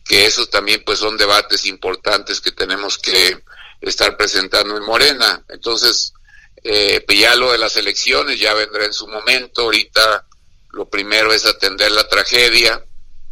[0.04, 3.44] que esos también pues son debates importantes que tenemos que
[3.82, 5.44] estar presentando en Morena.
[5.50, 6.14] Entonces,
[6.64, 9.64] eh, pues ya lo de las elecciones ya vendrá en su momento.
[9.64, 10.26] Ahorita
[10.72, 12.84] lo primero es atender la tragedia,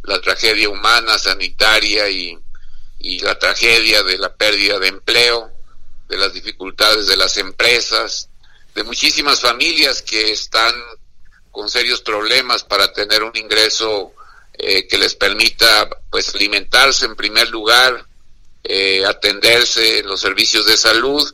[0.02, 2.38] la tragedia humana, sanitaria y,
[2.98, 5.52] y la tragedia de la pérdida de empleo,
[6.08, 8.28] de las dificultades de las empresas,
[8.74, 10.74] de muchísimas familias que están
[11.50, 14.12] con serios problemas para tener un ingreso
[14.54, 18.06] eh, que les permita pues alimentarse en primer lugar,
[18.64, 21.32] eh, atenderse en los servicios de salud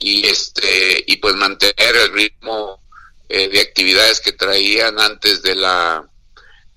[0.00, 2.80] y este y pues mantener el ritmo
[3.28, 6.04] eh, de actividades que traían antes de la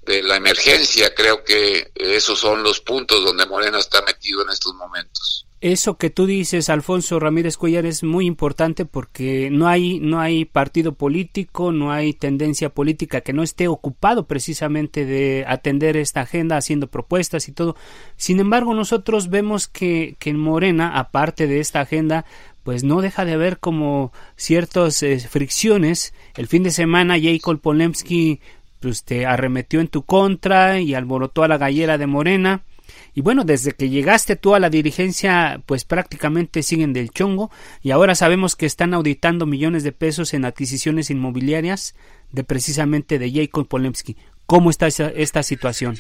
[0.06, 1.14] de la emergencia.
[1.16, 5.48] Creo que esos son los puntos donde Morena está metido en estos momentos.
[5.64, 10.44] Eso que tú dices, Alfonso Ramírez Cuellar, es muy importante porque no hay, no hay
[10.44, 16.58] partido político, no hay tendencia política que no esté ocupado precisamente de atender esta agenda,
[16.58, 17.78] haciendo propuestas y todo.
[18.18, 22.26] Sin embargo, nosotros vemos que, que en Morena, aparte de esta agenda,
[22.64, 26.14] pues no deja de haber como ciertas eh, fricciones.
[26.36, 28.40] El fin de semana Jacob Polemski
[28.80, 32.64] pues te arremetió en tu contra y alborotó a la gallera de Morena.
[33.16, 37.92] Y bueno, desde que llegaste tú a la dirigencia, pues prácticamente siguen del chongo y
[37.92, 41.96] ahora sabemos que están auditando millones de pesos en adquisiciones inmobiliarias
[42.32, 44.18] de precisamente de Jacob Polemski.
[44.46, 45.98] ¿Cómo está esta, esta situación?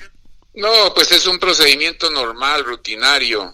[0.56, 3.54] No, pues es un procedimiento normal, rutinario.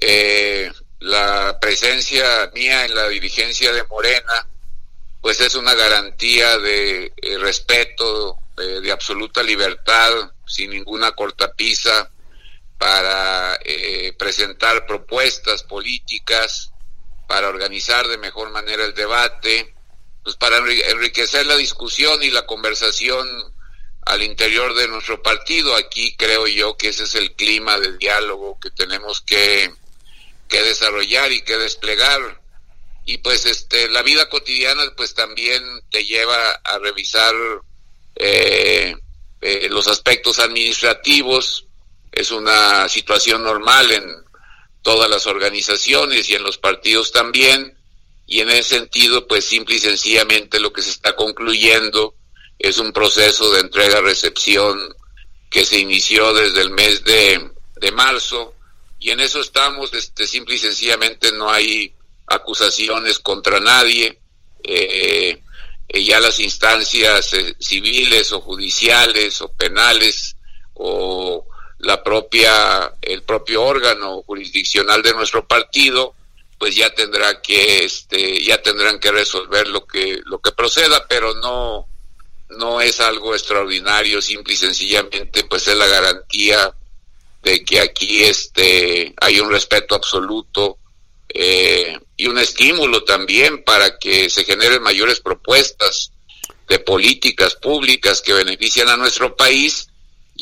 [0.00, 4.46] Eh, la presencia mía en la dirigencia de Morena,
[5.20, 12.10] pues es una garantía de eh, respeto, de absoluta libertad, sin ninguna cortapisa,
[12.80, 16.72] para eh, presentar propuestas políticas,
[17.28, 19.74] para organizar de mejor manera el debate,
[20.24, 23.28] pues para enriquecer la discusión y la conversación
[24.06, 25.76] al interior de nuestro partido.
[25.76, 29.70] Aquí creo yo que ese es el clima de diálogo que tenemos que,
[30.50, 32.42] que desarrollar y que desplegar.
[33.06, 37.34] Y pues este la vida cotidiana pues también te lleva a revisar
[38.16, 38.94] eh,
[39.40, 41.66] eh, los aspectos administrativos.
[42.12, 44.04] Es una situación normal en
[44.82, 47.76] todas las organizaciones y en los partidos también.
[48.26, 52.14] Y en ese sentido, pues simple y sencillamente lo que se está concluyendo
[52.58, 54.94] es un proceso de entrega-recepción
[55.48, 58.54] que se inició desde el mes de, de marzo
[59.00, 61.92] y en eso estamos, este, simple y sencillamente no hay
[62.26, 64.18] acusaciones contra nadie.
[64.62, 65.42] Eh,
[65.88, 70.36] eh, ya las instancias eh, civiles o judiciales o penales
[70.74, 71.46] o
[71.78, 76.14] la propia el propio órgano jurisdiccional de nuestro partido
[76.58, 81.34] pues ya tendrá que este ya tendrán que resolver lo que lo que proceda pero
[81.34, 81.88] no
[82.50, 86.72] no es algo extraordinario simple y sencillamente pues es la garantía
[87.42, 90.78] de que aquí este hay un respeto absoluto
[91.28, 96.12] eh, y un estímulo también para que se generen mayores propuestas
[96.68, 99.89] de políticas públicas que benefician a nuestro país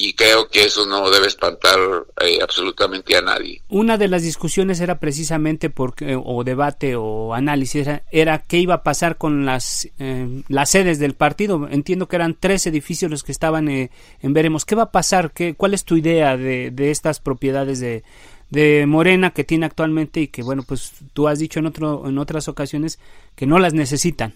[0.01, 1.77] y creo que eso no debe espantar
[2.21, 3.61] eh, absolutamente a nadie.
[3.69, 8.83] Una de las discusiones era precisamente porque o debate o análisis era, qué iba a
[8.85, 11.67] pasar con las eh, las sedes del partido.
[11.69, 13.91] Entiendo que eran tres edificios los que estaban en
[14.23, 14.65] veremos.
[14.65, 15.33] ¿Qué va a pasar?
[15.33, 18.05] ¿Qué, ¿Cuál es tu idea de, de estas propiedades de,
[18.51, 22.19] de Morena que tiene actualmente y que bueno pues tú has dicho en otro en
[22.19, 22.99] otras ocasiones
[23.35, 24.35] que no las necesitan.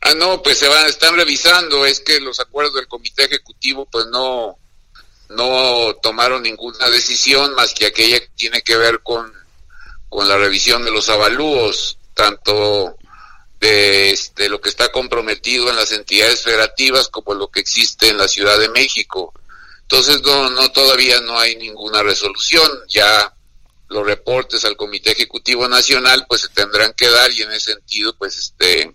[0.00, 4.06] Ah no pues se van están revisando es que los acuerdos del comité ejecutivo pues
[4.10, 4.58] no
[5.36, 9.32] no tomaron ninguna decisión más que aquella que tiene que ver con
[10.08, 12.96] con la revisión de los avalúos tanto
[13.60, 18.18] de este, lo que está comprometido en las entidades federativas como lo que existe en
[18.18, 19.32] la Ciudad de México
[19.84, 22.68] entonces, no, no, todavía no hay ninguna resolución.
[22.88, 23.32] Ya
[23.88, 28.14] los reportes al Comité Ejecutivo Nacional, pues se tendrán que dar y en ese sentido,
[28.16, 28.92] pues este,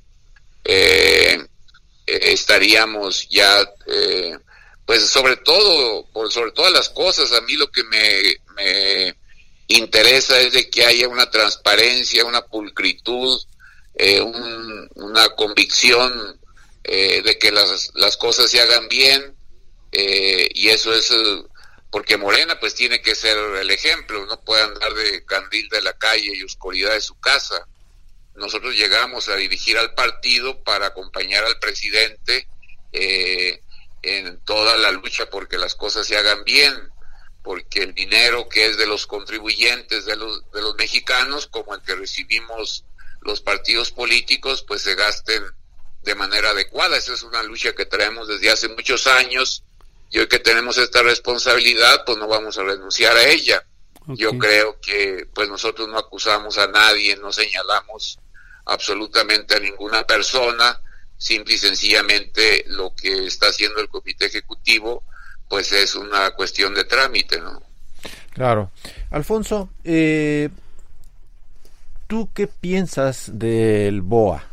[0.66, 1.48] eh,
[2.06, 4.38] estaríamos ya, eh,
[4.90, 8.24] pues sobre todo, por sobre todas las cosas, a mí lo que me,
[8.56, 9.16] me
[9.68, 13.40] interesa es de que haya una transparencia, una pulcritud,
[13.94, 16.42] eh, una convicción
[16.84, 19.36] eh, de que las, las cosas se hagan bien,
[19.92, 21.14] eh, y eso es
[21.92, 25.94] porque Morena pues tiene que ser el ejemplo, no puede andar de candil de la
[26.00, 27.64] calle y oscuridad de su casa.
[28.34, 32.48] Nosotros llegamos a dirigir al partido para acompañar al presidente
[32.92, 33.62] eh,
[34.02, 36.92] en toda la lucha porque las cosas se hagan bien,
[37.44, 41.82] porque el dinero que es de los contribuyentes, de los, de los mexicanos, como el
[41.82, 42.86] que recibimos
[43.22, 45.44] los partidos políticos, pues se gasten
[46.04, 46.98] de manera adecuada.
[46.98, 49.64] Esa es una lucha que traemos desde hace muchos años
[50.10, 53.64] y hoy que tenemos esta responsabilidad, pues no vamos a renunciar a ella.
[54.08, 58.18] Yo creo que pues nosotros no acusamos a nadie, no señalamos
[58.66, 60.82] absolutamente a ninguna persona,
[61.20, 65.04] simple y sencillamente lo que está haciendo el comité ejecutivo
[65.48, 67.62] pues es una cuestión de trámite, ¿no?
[68.34, 68.72] Claro.
[69.12, 70.50] Alfonso, eh,
[72.08, 74.46] ¿tú qué piensas del BOA?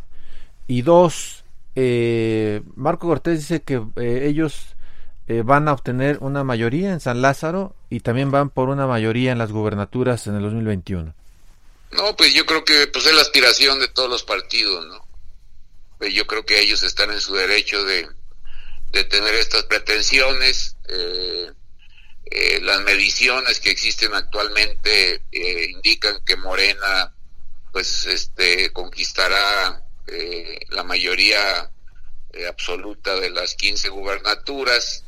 [0.66, 1.44] Y dos,
[1.76, 4.74] eh, Marco Cortés dice que eh, ellos
[5.28, 9.32] eh, van a obtener una mayoría en San Lázaro y también van por una mayoría
[9.32, 11.14] en las gubernaturas en el 2021.
[11.92, 15.05] No, pues yo creo que pues es la aspiración de todos los partidos, ¿no?
[15.98, 18.08] Pues yo creo que ellos están en su derecho de,
[19.10, 20.76] tener estas pretensiones.
[20.88, 21.52] Eh,
[22.30, 27.14] eh, las mediciones que existen actualmente indican que Morena
[27.72, 29.82] pues este conquistará
[30.70, 31.70] la mayoría
[32.48, 35.04] absoluta de las 15 gubernaturas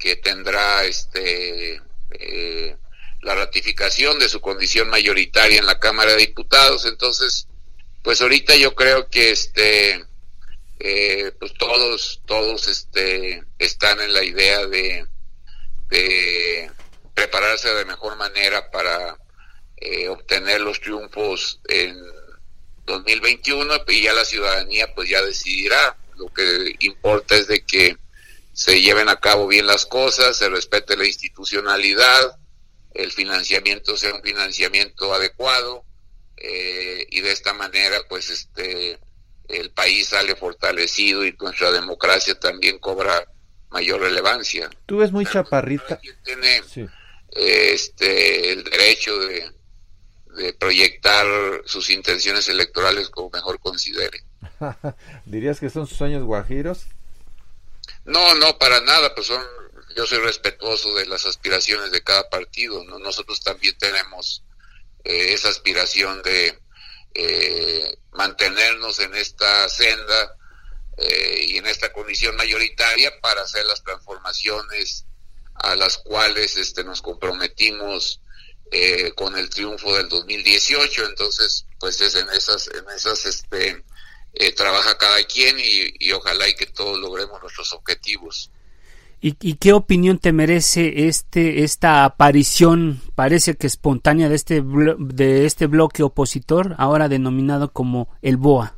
[0.00, 1.80] que tendrá este
[2.10, 2.76] eh,
[3.20, 6.86] la ratificación de su condición mayoritaria en la Cámara de Diputados.
[6.86, 7.46] Entonces,
[8.02, 10.04] pues ahorita yo creo que este
[10.78, 15.06] eh, pues todos todos este están en la idea de,
[15.90, 16.70] de
[17.14, 19.18] prepararse de mejor manera para
[19.76, 21.96] eh, obtener los triunfos en
[22.86, 25.96] 2021 y ya la ciudadanía pues ya decidirá.
[26.16, 27.96] Lo que importa es de que
[28.52, 32.36] se lleven a cabo bien las cosas, se respete la institucionalidad,
[32.92, 35.84] el financiamiento sea un financiamiento adecuado
[36.40, 38.98] eh, y de esta manera pues este
[39.48, 43.26] el país sale fortalecido y nuestra democracia también cobra
[43.70, 44.70] mayor relevancia.
[44.86, 46.00] Tú ves muy chaparrita.
[46.24, 46.62] Tiene
[47.32, 49.52] este el derecho de,
[50.36, 51.26] de proyectar
[51.64, 54.24] sus intenciones electorales como mejor considere.
[55.24, 56.86] ¿Dirías que son sueños guajiros?
[58.04, 59.42] No, no, para nada, pues son,
[59.96, 62.98] yo soy respetuoso de las aspiraciones de cada partido, ¿no?
[62.98, 64.42] Nosotros también tenemos
[65.04, 66.58] eh, esa aspiración de
[67.14, 70.36] eh, mantenernos en esta senda
[70.96, 75.06] eh, y en esta condición mayoritaria para hacer las transformaciones
[75.54, 78.20] a las cuales este, nos comprometimos
[79.16, 81.06] con el triunfo del 2018.
[81.06, 83.82] Entonces, pues es en esas, en esas este,
[84.32, 88.50] eh, trabaja cada quien y, ojalá y que todos logremos nuestros objetivos.
[89.22, 95.66] ¿Y, qué opinión te merece este esta aparición, parece que espontánea de este de este
[95.66, 98.76] bloque opositor, ahora denominado como el BOA?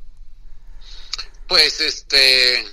[1.46, 2.64] Pues este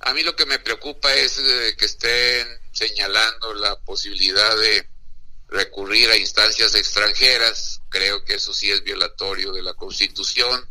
[0.00, 4.88] a mí lo que me preocupa es eh, que estén señalando la posibilidad de
[5.48, 7.82] recurrir a instancias extranjeras.
[7.88, 10.68] Creo que eso sí es violatorio de la Constitución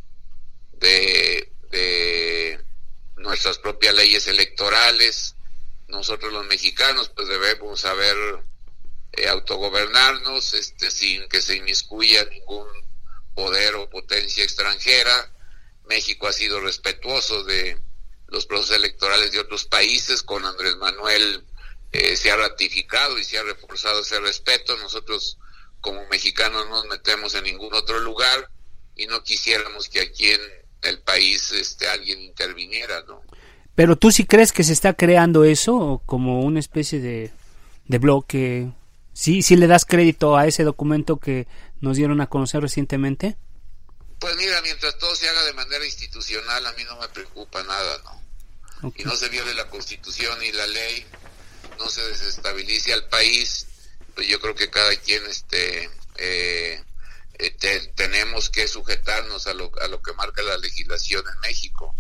[0.74, 1.54] de,
[3.18, 5.36] nuestras propias leyes electorales.
[5.88, 8.16] Nosotros los mexicanos pues debemos saber
[9.14, 12.68] eh, autogobernarnos este, sin que se inmiscuya ningún
[13.34, 15.34] poder o potencia extranjera.
[15.88, 17.80] México ha sido respetuoso de
[18.28, 20.24] los procesos electorales de otros países.
[20.24, 21.46] Con Andrés Manuel
[21.92, 24.76] eh, se ha ratificado y se ha reforzado ese respeto.
[24.78, 25.38] Nosotros
[25.80, 28.50] como mexicanos no nos metemos en ningún otro lugar
[28.96, 30.42] y no quisiéramos que aquí en
[30.82, 33.24] el país este alguien interviniera, ¿no?
[33.78, 37.32] Pero tú sí crees que se está creando eso como una especie de,
[37.86, 38.72] de bloque.
[39.14, 41.46] ¿Sí, ¿Sí le das crédito a ese documento que
[41.80, 43.38] nos dieron a conocer recientemente?
[44.18, 48.02] Pues mira, mientras todo se haga de manera institucional, a mí no me preocupa nada,
[48.82, 48.92] ¿no?
[48.96, 51.06] Y no se viole la constitución y la ley,
[51.78, 53.68] no se desestabilice al país,
[54.16, 56.84] pues yo creo que cada quien este, eh,
[57.38, 61.94] eh, tenemos que sujetarnos a lo, a lo que marca la legislación en México.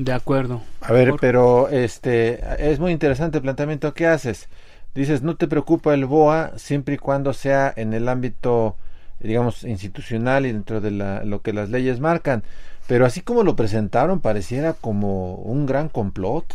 [0.00, 0.62] De acuerdo.
[0.80, 2.40] A ver, pero este
[2.70, 4.48] es muy interesante el planteamiento que haces.
[4.94, 8.78] Dices, no te preocupa el BOA siempre y cuando sea en el ámbito,
[9.18, 12.44] digamos, institucional y dentro de la, lo que las leyes marcan.
[12.86, 16.46] Pero así como lo presentaron, pareciera como un gran complot.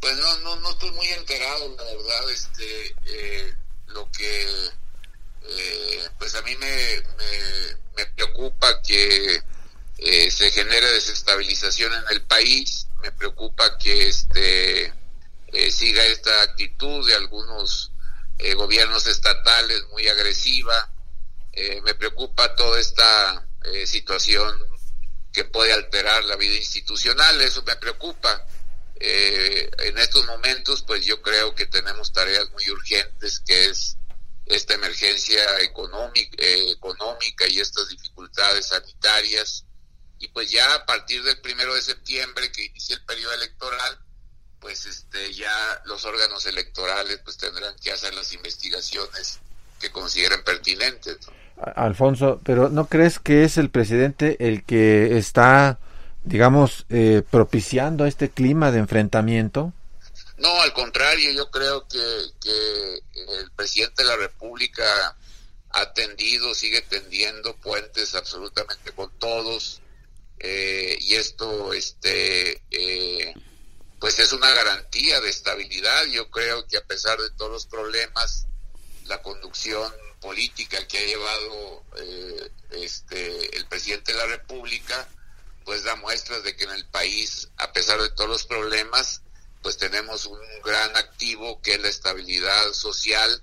[0.00, 3.52] Pues no, no, no estoy muy enterado, la verdad, este, eh,
[3.88, 4.42] lo que,
[5.42, 9.42] eh, pues a mí me, me, preocupa que
[9.98, 14.92] eh, se genere desestabilización en el país, me preocupa que este
[15.70, 17.90] siga esta actitud de algunos
[18.56, 20.90] gobiernos estatales muy agresiva,
[21.82, 23.46] me preocupa toda esta
[23.86, 24.54] situación
[25.36, 28.46] que puede alterar la vida institucional, eso me preocupa.
[28.98, 33.98] Eh, en estos momentos, pues yo creo que tenemos tareas muy urgentes, que es
[34.46, 39.66] esta emergencia económica, eh, económica y estas dificultades sanitarias.
[40.18, 43.98] Y pues ya a partir del primero de septiembre, que inicia el periodo electoral,
[44.60, 49.40] pues este ya los órganos electorales pues tendrán que hacer las investigaciones
[49.80, 51.18] que consideren pertinentes.
[51.74, 55.78] Alfonso, pero ¿no crees que es el presidente el que está
[56.26, 59.72] digamos, eh, propiciando este clima de enfrentamiento?
[60.36, 61.98] No, al contrario, yo creo que,
[63.38, 65.16] el presidente de la República
[65.70, 69.80] ha tendido, sigue tendiendo puentes absolutamente con todos,
[70.38, 73.34] eh, y esto, este, eh,
[73.98, 76.04] pues es una garantía de estabilidad.
[76.06, 78.46] Yo creo que a pesar de todos los problemas,
[79.04, 81.84] la conducción política que ha llevado
[82.70, 85.08] este, el presidente de la República,
[85.64, 89.22] pues da muestras de que en el país, a pesar de todos los problemas,
[89.62, 93.42] pues tenemos un gran activo que es la estabilidad social,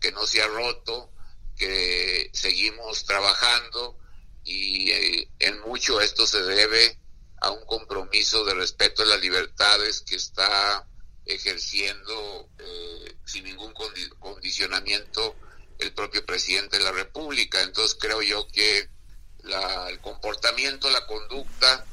[0.00, 1.10] que no se ha roto,
[1.56, 3.98] que seguimos trabajando
[4.44, 6.98] y eh, en mucho esto se debe
[7.40, 10.86] a un compromiso de respeto a las libertades que está
[11.26, 13.72] ejerciendo eh, sin ningún
[14.18, 15.36] condicionamiento
[15.78, 17.60] el propio presidente de la República.
[17.62, 18.88] Entonces creo yo que
[19.88, 21.84] el comportamiento, la conducta,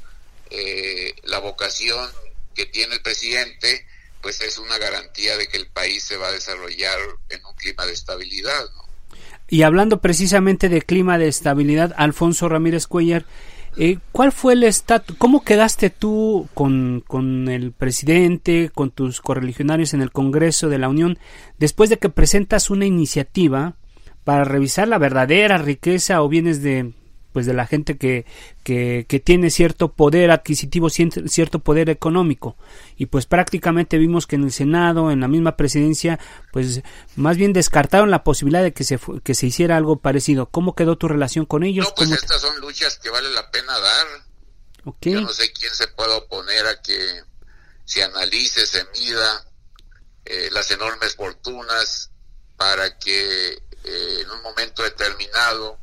[0.50, 2.10] eh, la vocación
[2.54, 3.86] que tiene el presidente,
[4.22, 6.98] pues es una garantía de que el país se va a desarrollar
[7.28, 8.68] en un clima de estabilidad.
[9.50, 13.24] Y hablando precisamente de clima de estabilidad, Alfonso Ramírez Cuellar,
[13.76, 15.16] eh, ¿cuál fue el estatus?
[15.18, 20.88] ¿Cómo quedaste tú con, con el presidente, con tus correligionarios en el Congreso de la
[20.88, 21.18] Unión,
[21.58, 23.74] después de que presentas una iniciativa
[24.22, 26.92] para revisar la verdadera riqueza o bienes de,
[27.32, 28.26] pues de la gente que,
[28.64, 32.56] que, que, tiene cierto poder adquisitivo, cierto poder económico.
[32.96, 36.18] Y pues prácticamente vimos que en el Senado, en la misma presidencia,
[36.52, 36.82] pues
[37.16, 40.46] más bien descartaron la posibilidad de que se, que se hiciera algo parecido.
[40.46, 41.86] ¿Cómo quedó tu relación con ellos?
[41.86, 44.06] No, pues estas son luchas que vale la pena dar.
[45.02, 47.22] Yo no sé quién se puede oponer a que
[47.84, 49.46] se analice, se mida
[50.24, 52.10] eh, las enormes fortunas
[52.56, 53.52] para que
[53.84, 55.78] eh, en un momento determinado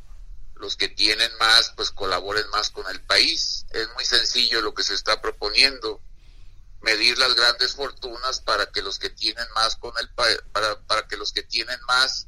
[0.76, 3.66] que tienen más pues colaboren más con el país.
[3.70, 6.00] Es muy sencillo lo que se está proponiendo,
[6.82, 11.16] medir las grandes fortunas para que los que tienen más con el para, para que
[11.16, 12.26] los que tienen más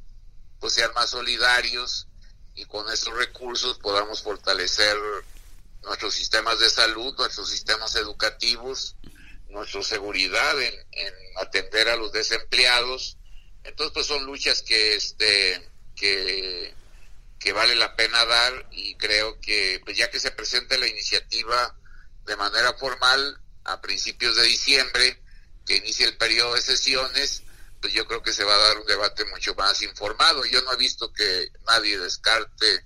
[0.59, 2.07] pues sean más solidarios
[2.55, 4.97] y con esos recursos podamos fortalecer
[5.83, 8.97] nuestros sistemas de salud, nuestros sistemas educativos,
[9.49, 13.17] nuestra seguridad en, en atender a los desempleados.
[13.65, 16.75] Entonces pues son luchas que este que
[17.41, 21.75] que vale la pena dar y creo que pues ya que se presente la iniciativa
[22.27, 25.21] de manera formal a principios de diciembre,
[25.67, 27.43] que inicie el periodo de sesiones,
[27.81, 30.45] pues yo creo que se va a dar un debate mucho más informado.
[30.45, 32.85] Yo no he visto que nadie descarte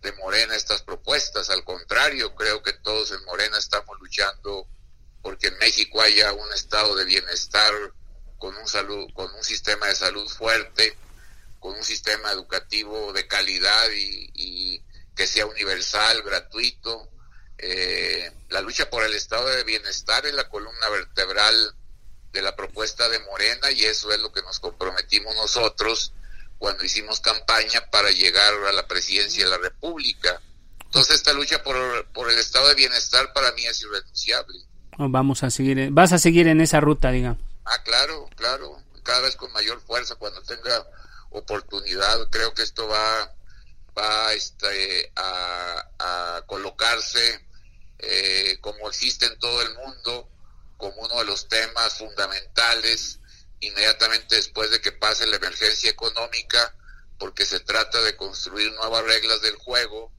[0.00, 4.68] de Morena estas propuestas, al contrario, creo que todos en Morena estamos luchando
[5.22, 7.72] porque en México haya un estado de bienestar
[8.38, 10.96] con un salud, con un sistema de salud fuerte,
[11.58, 14.82] con un sistema educativo de calidad y,
[15.14, 17.10] que sea universal, gratuito.
[17.58, 21.74] Eh, la lucha por el estado de bienestar es la columna vertebral
[22.32, 26.12] de la propuesta de Morena y eso es lo que nos comprometimos nosotros
[26.58, 30.40] cuando hicimos campaña para llegar a la presidencia de la República.
[30.84, 34.58] Entonces esta lucha por, por el estado de bienestar para mí es irrenunciable.
[34.96, 37.38] Vamos a seguir, vas a seguir en esa ruta, digamos.
[37.64, 40.84] Ah, claro, claro, cada vez con mayor fuerza cuando tenga
[41.30, 42.28] oportunidad.
[42.30, 43.34] Creo que esto va,
[43.96, 47.46] va este, a, colocarse
[47.98, 50.30] eh, como existe en todo el mundo,
[50.76, 53.18] como uno de los temas fundamentales
[53.60, 56.74] inmediatamente después de que pase la emergencia económica,
[57.18, 60.12] porque se trata de construir nuevas reglas del juego,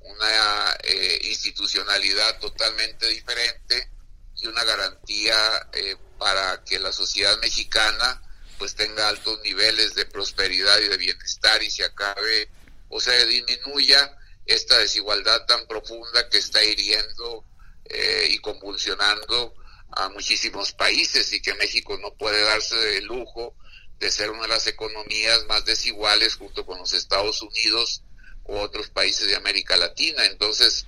[0.00, 3.90] una eh, institucionalidad totalmente diferente
[4.36, 8.22] y una garantía eh, para que la sociedad mexicana
[8.58, 12.48] pues tenga altos niveles de prosperidad y de bienestar y se acabe
[12.88, 17.44] o se disminuya esta desigualdad tan profunda que está hiriendo
[17.86, 19.54] eh, y convulsionando
[19.96, 23.56] a muchísimos países y que México no puede darse el lujo
[23.98, 28.02] de ser una de las economías más desiguales junto con los Estados Unidos
[28.44, 30.24] u otros países de América Latina.
[30.26, 30.86] Entonces,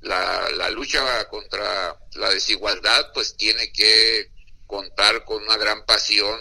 [0.00, 4.30] la, la lucha contra la desigualdad pues tiene que
[4.66, 6.38] contar con una gran pasión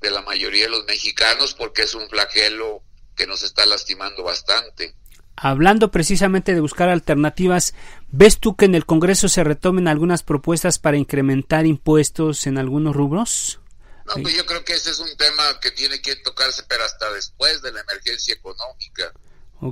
[0.00, 2.82] de la mayoría de los mexicanos porque es un flagelo
[3.14, 4.94] que nos está lastimando bastante.
[5.36, 7.74] Hablando precisamente de buscar alternativas,
[8.08, 12.94] ¿ves tú que en el Congreso se retomen algunas propuestas para incrementar impuestos en algunos
[12.94, 13.60] rubros?
[14.06, 17.10] No, pues yo creo que ese es un tema que tiene que tocarse, pero hasta
[17.12, 19.12] después de la emergencia económica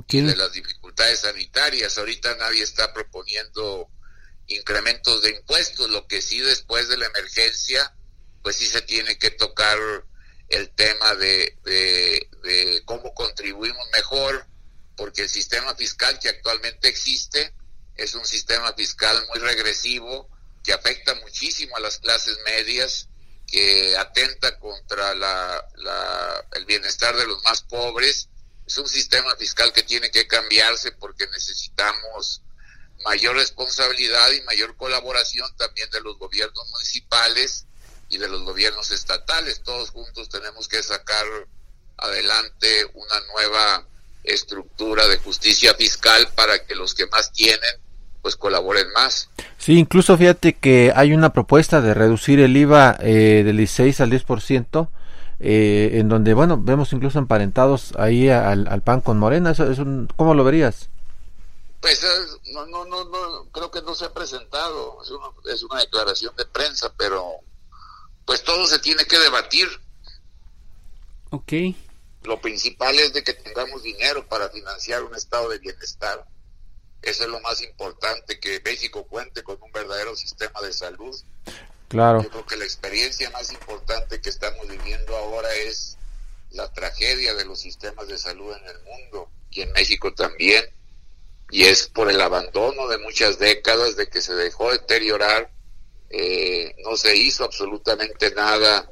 [0.09, 1.97] y de las dificultades sanitarias.
[1.97, 3.89] Ahorita nadie está proponiendo
[4.47, 7.93] incrementos de impuestos, lo que sí después de la emergencia,
[8.41, 9.77] pues sí se tiene que tocar
[10.49, 14.45] el tema de, cómo contribuimos mejor,
[14.95, 17.53] porque el sistema fiscal que actualmente existe
[17.95, 20.29] es un sistema fiscal muy regresivo
[20.63, 23.07] que afecta muchísimo a las clases medias,
[23.47, 25.65] que atenta contra la,
[26.53, 28.29] el bienestar de los más pobres.
[28.65, 32.41] Es un sistema fiscal que tiene que cambiarse porque necesitamos
[33.05, 37.65] mayor responsabilidad y mayor colaboración también de los gobiernos municipales
[38.09, 39.61] y de los gobiernos estatales.
[39.63, 41.25] Todos juntos tenemos que sacar
[41.97, 43.85] adelante una nueva
[44.23, 47.79] estructura de justicia fiscal para que los que más tienen
[48.21, 49.29] pues colaboren más.
[49.57, 54.11] Sí, incluso fíjate que hay una propuesta de reducir el IVA eh, del 16 al
[54.11, 54.89] 10%,
[55.39, 59.51] eh, en donde, bueno, vemos incluso emparentados ahí al, al pan con Morena.
[59.51, 60.89] Eso es un, ¿Cómo lo verías?
[61.79, 62.05] Pues
[62.53, 66.35] no, no, no, no, creo que no se ha presentado, es una, es una declaración
[66.35, 67.35] de prensa, pero
[68.29, 69.67] pues todo se tiene que debatir.
[71.31, 71.51] Ok.
[72.21, 76.27] Lo principal es de que tengamos dinero para financiar un estado de bienestar.
[77.01, 81.19] Eso es lo más importante, que México cuente con un verdadero sistema de salud.
[81.87, 82.21] Claro.
[82.21, 85.97] Yo creo que la experiencia más importante que estamos viviendo ahora es
[86.51, 90.63] la tragedia de los sistemas de salud en el mundo y en México también
[91.49, 95.49] y es por el abandono de muchas décadas de que se dejó deteriorar,
[96.09, 98.91] eh, no se hizo absolutamente nada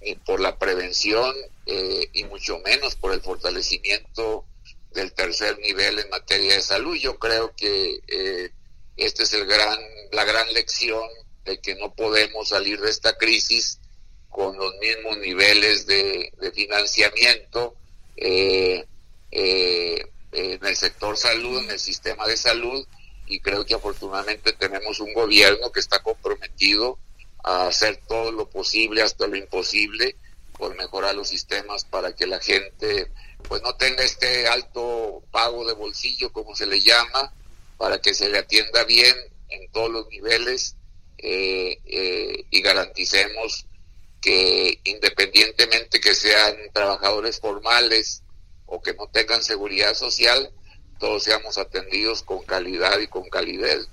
[0.00, 1.34] ni por la prevención
[1.66, 4.44] eh, y mucho menos por el fortalecimiento
[4.92, 6.96] del tercer nivel en materia de salud.
[6.96, 8.50] Yo creo que eh,
[8.96, 9.78] esta es el gran,
[10.12, 11.02] la gran lección
[11.44, 13.78] de que no podemos salir de esta crisis
[14.30, 17.74] con los mismos niveles de, de financiamiento.
[18.16, 18.84] Eh,
[19.30, 22.86] eh, en el sector salud, en el sistema de salud,
[23.26, 26.98] y creo que afortunadamente tenemos un gobierno que está comprometido
[27.42, 30.16] a hacer todo lo posible, hasta lo imposible,
[30.56, 33.10] por mejorar los sistemas para que la gente
[33.48, 37.32] pues no tenga este alto pago de bolsillo, como se le llama,
[37.76, 39.14] para que se le atienda bien
[39.48, 40.76] en todos los niveles
[41.18, 43.66] eh, eh, y garanticemos
[44.20, 48.22] que independientemente que sean trabajadores formales,
[48.66, 50.50] o que no tengan seguridad social,
[50.98, 53.88] todos seamos atendidos con calidad y con calidez.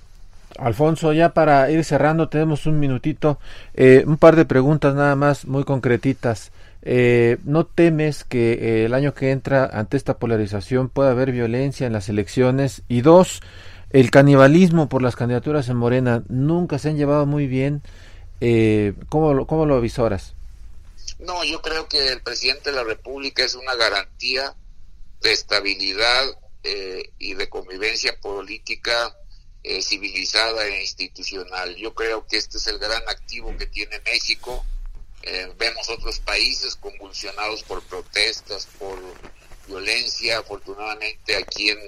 [0.58, 3.38] Alfonso, ya para ir cerrando, tenemos un minutito,
[3.74, 6.52] eh, un par de preguntas nada más muy concretitas.
[6.84, 11.86] Eh, ¿No temes que eh, el año que entra, ante esta polarización, pueda haber violencia
[11.86, 12.82] en las elecciones?
[12.88, 13.40] Y dos,
[13.90, 17.82] el canibalismo por las candidaturas en Morena nunca se han llevado muy bien.
[18.40, 20.34] Eh, ¿cómo, lo, ¿Cómo lo avisoras?
[21.20, 24.54] No, yo creo que el presidente de la República es una garantía
[25.20, 26.24] de estabilidad
[26.64, 29.16] eh, y de convivencia política
[29.62, 31.76] eh, civilizada e institucional.
[31.76, 34.64] Yo creo que este es el gran activo que tiene México.
[35.22, 38.98] Eh, vemos otros países convulsionados por protestas, por
[39.66, 40.38] violencia.
[40.38, 41.78] Afortunadamente aquí en,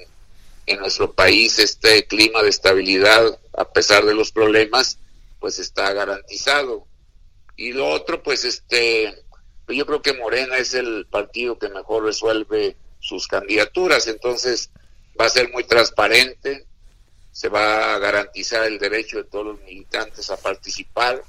[0.66, 4.99] en nuestro país este clima de estabilidad, a pesar de los problemas,
[5.41, 6.87] pues está garantizado.
[7.57, 9.25] Y lo otro, pues este,
[9.68, 14.07] yo creo que Morena es el partido que mejor resuelve sus candidaturas.
[14.09, 14.71] Entonces
[15.21, 16.67] va a ser muy transparente,
[17.31, 21.23] se va a garantizar el derecho de todos los militantes a participar,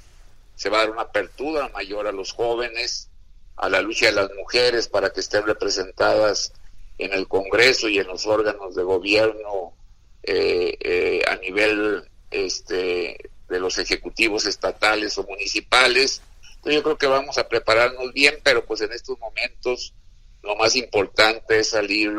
[0.54, 3.10] se va a dar una apertura mayor a los jóvenes,
[3.56, 6.52] a la lucha de las mujeres para que estén representadas
[6.98, 9.74] en el Congreso y en los órganos de gobierno
[10.22, 16.22] eh, eh, a nivel este, de los ejecutivos estatales o municipales.
[16.56, 19.92] Entonces yo creo que vamos a prepararnos bien, pero pues en estos momentos
[20.46, 22.12] lo más importante es salir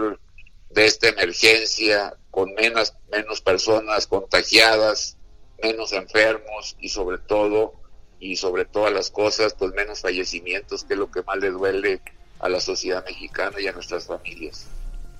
[0.69, 5.17] de esta emergencia con menos, menos personas contagiadas,
[5.63, 7.73] menos enfermos y sobre todo,
[8.19, 12.01] y sobre todas las cosas, pues menos fallecimientos, que es lo que más le duele
[12.39, 14.67] a la sociedad mexicana y a nuestras familias.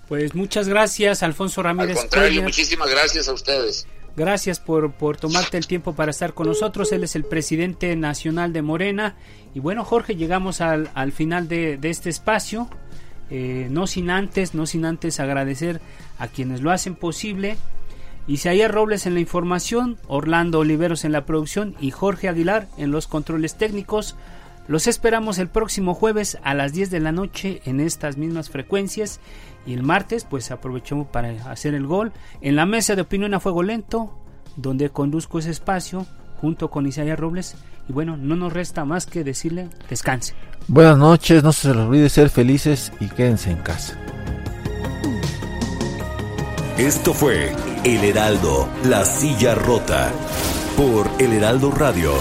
[0.07, 1.97] Pues muchas gracias, Alfonso Ramírez.
[1.97, 3.87] Al contrario, muchísimas gracias a ustedes.
[4.15, 6.91] Gracias por, por tomarte el tiempo para estar con nosotros.
[6.91, 9.15] Él es el presidente nacional de Morena.
[9.53, 12.67] Y bueno, Jorge, llegamos al, al final de, de, este espacio.
[13.29, 15.81] Eh, no sin antes, no sin antes agradecer
[16.17, 17.57] a quienes lo hacen posible.
[18.27, 23.07] Isaías Robles en la información, Orlando Oliveros en la producción y Jorge Aguilar en los
[23.07, 24.15] controles técnicos.
[24.67, 29.21] Los esperamos el próximo jueves a las 10 de la noche en estas mismas frecuencias
[29.65, 32.11] y el martes pues aprovechamos para hacer el gol
[32.41, 34.11] en la mesa de opinión a fuego lento
[34.57, 36.05] donde conduzco ese espacio
[36.41, 37.55] junto con Isaías Robles
[37.87, 40.33] y bueno, no nos resta más que decirle descanse.
[40.69, 43.97] Buenas noches, no se les olvide ser felices y quédense en casa.
[46.77, 47.55] Esto fue
[47.85, 50.11] El Heraldo, la silla rota,
[50.75, 52.11] por El Heraldo Radio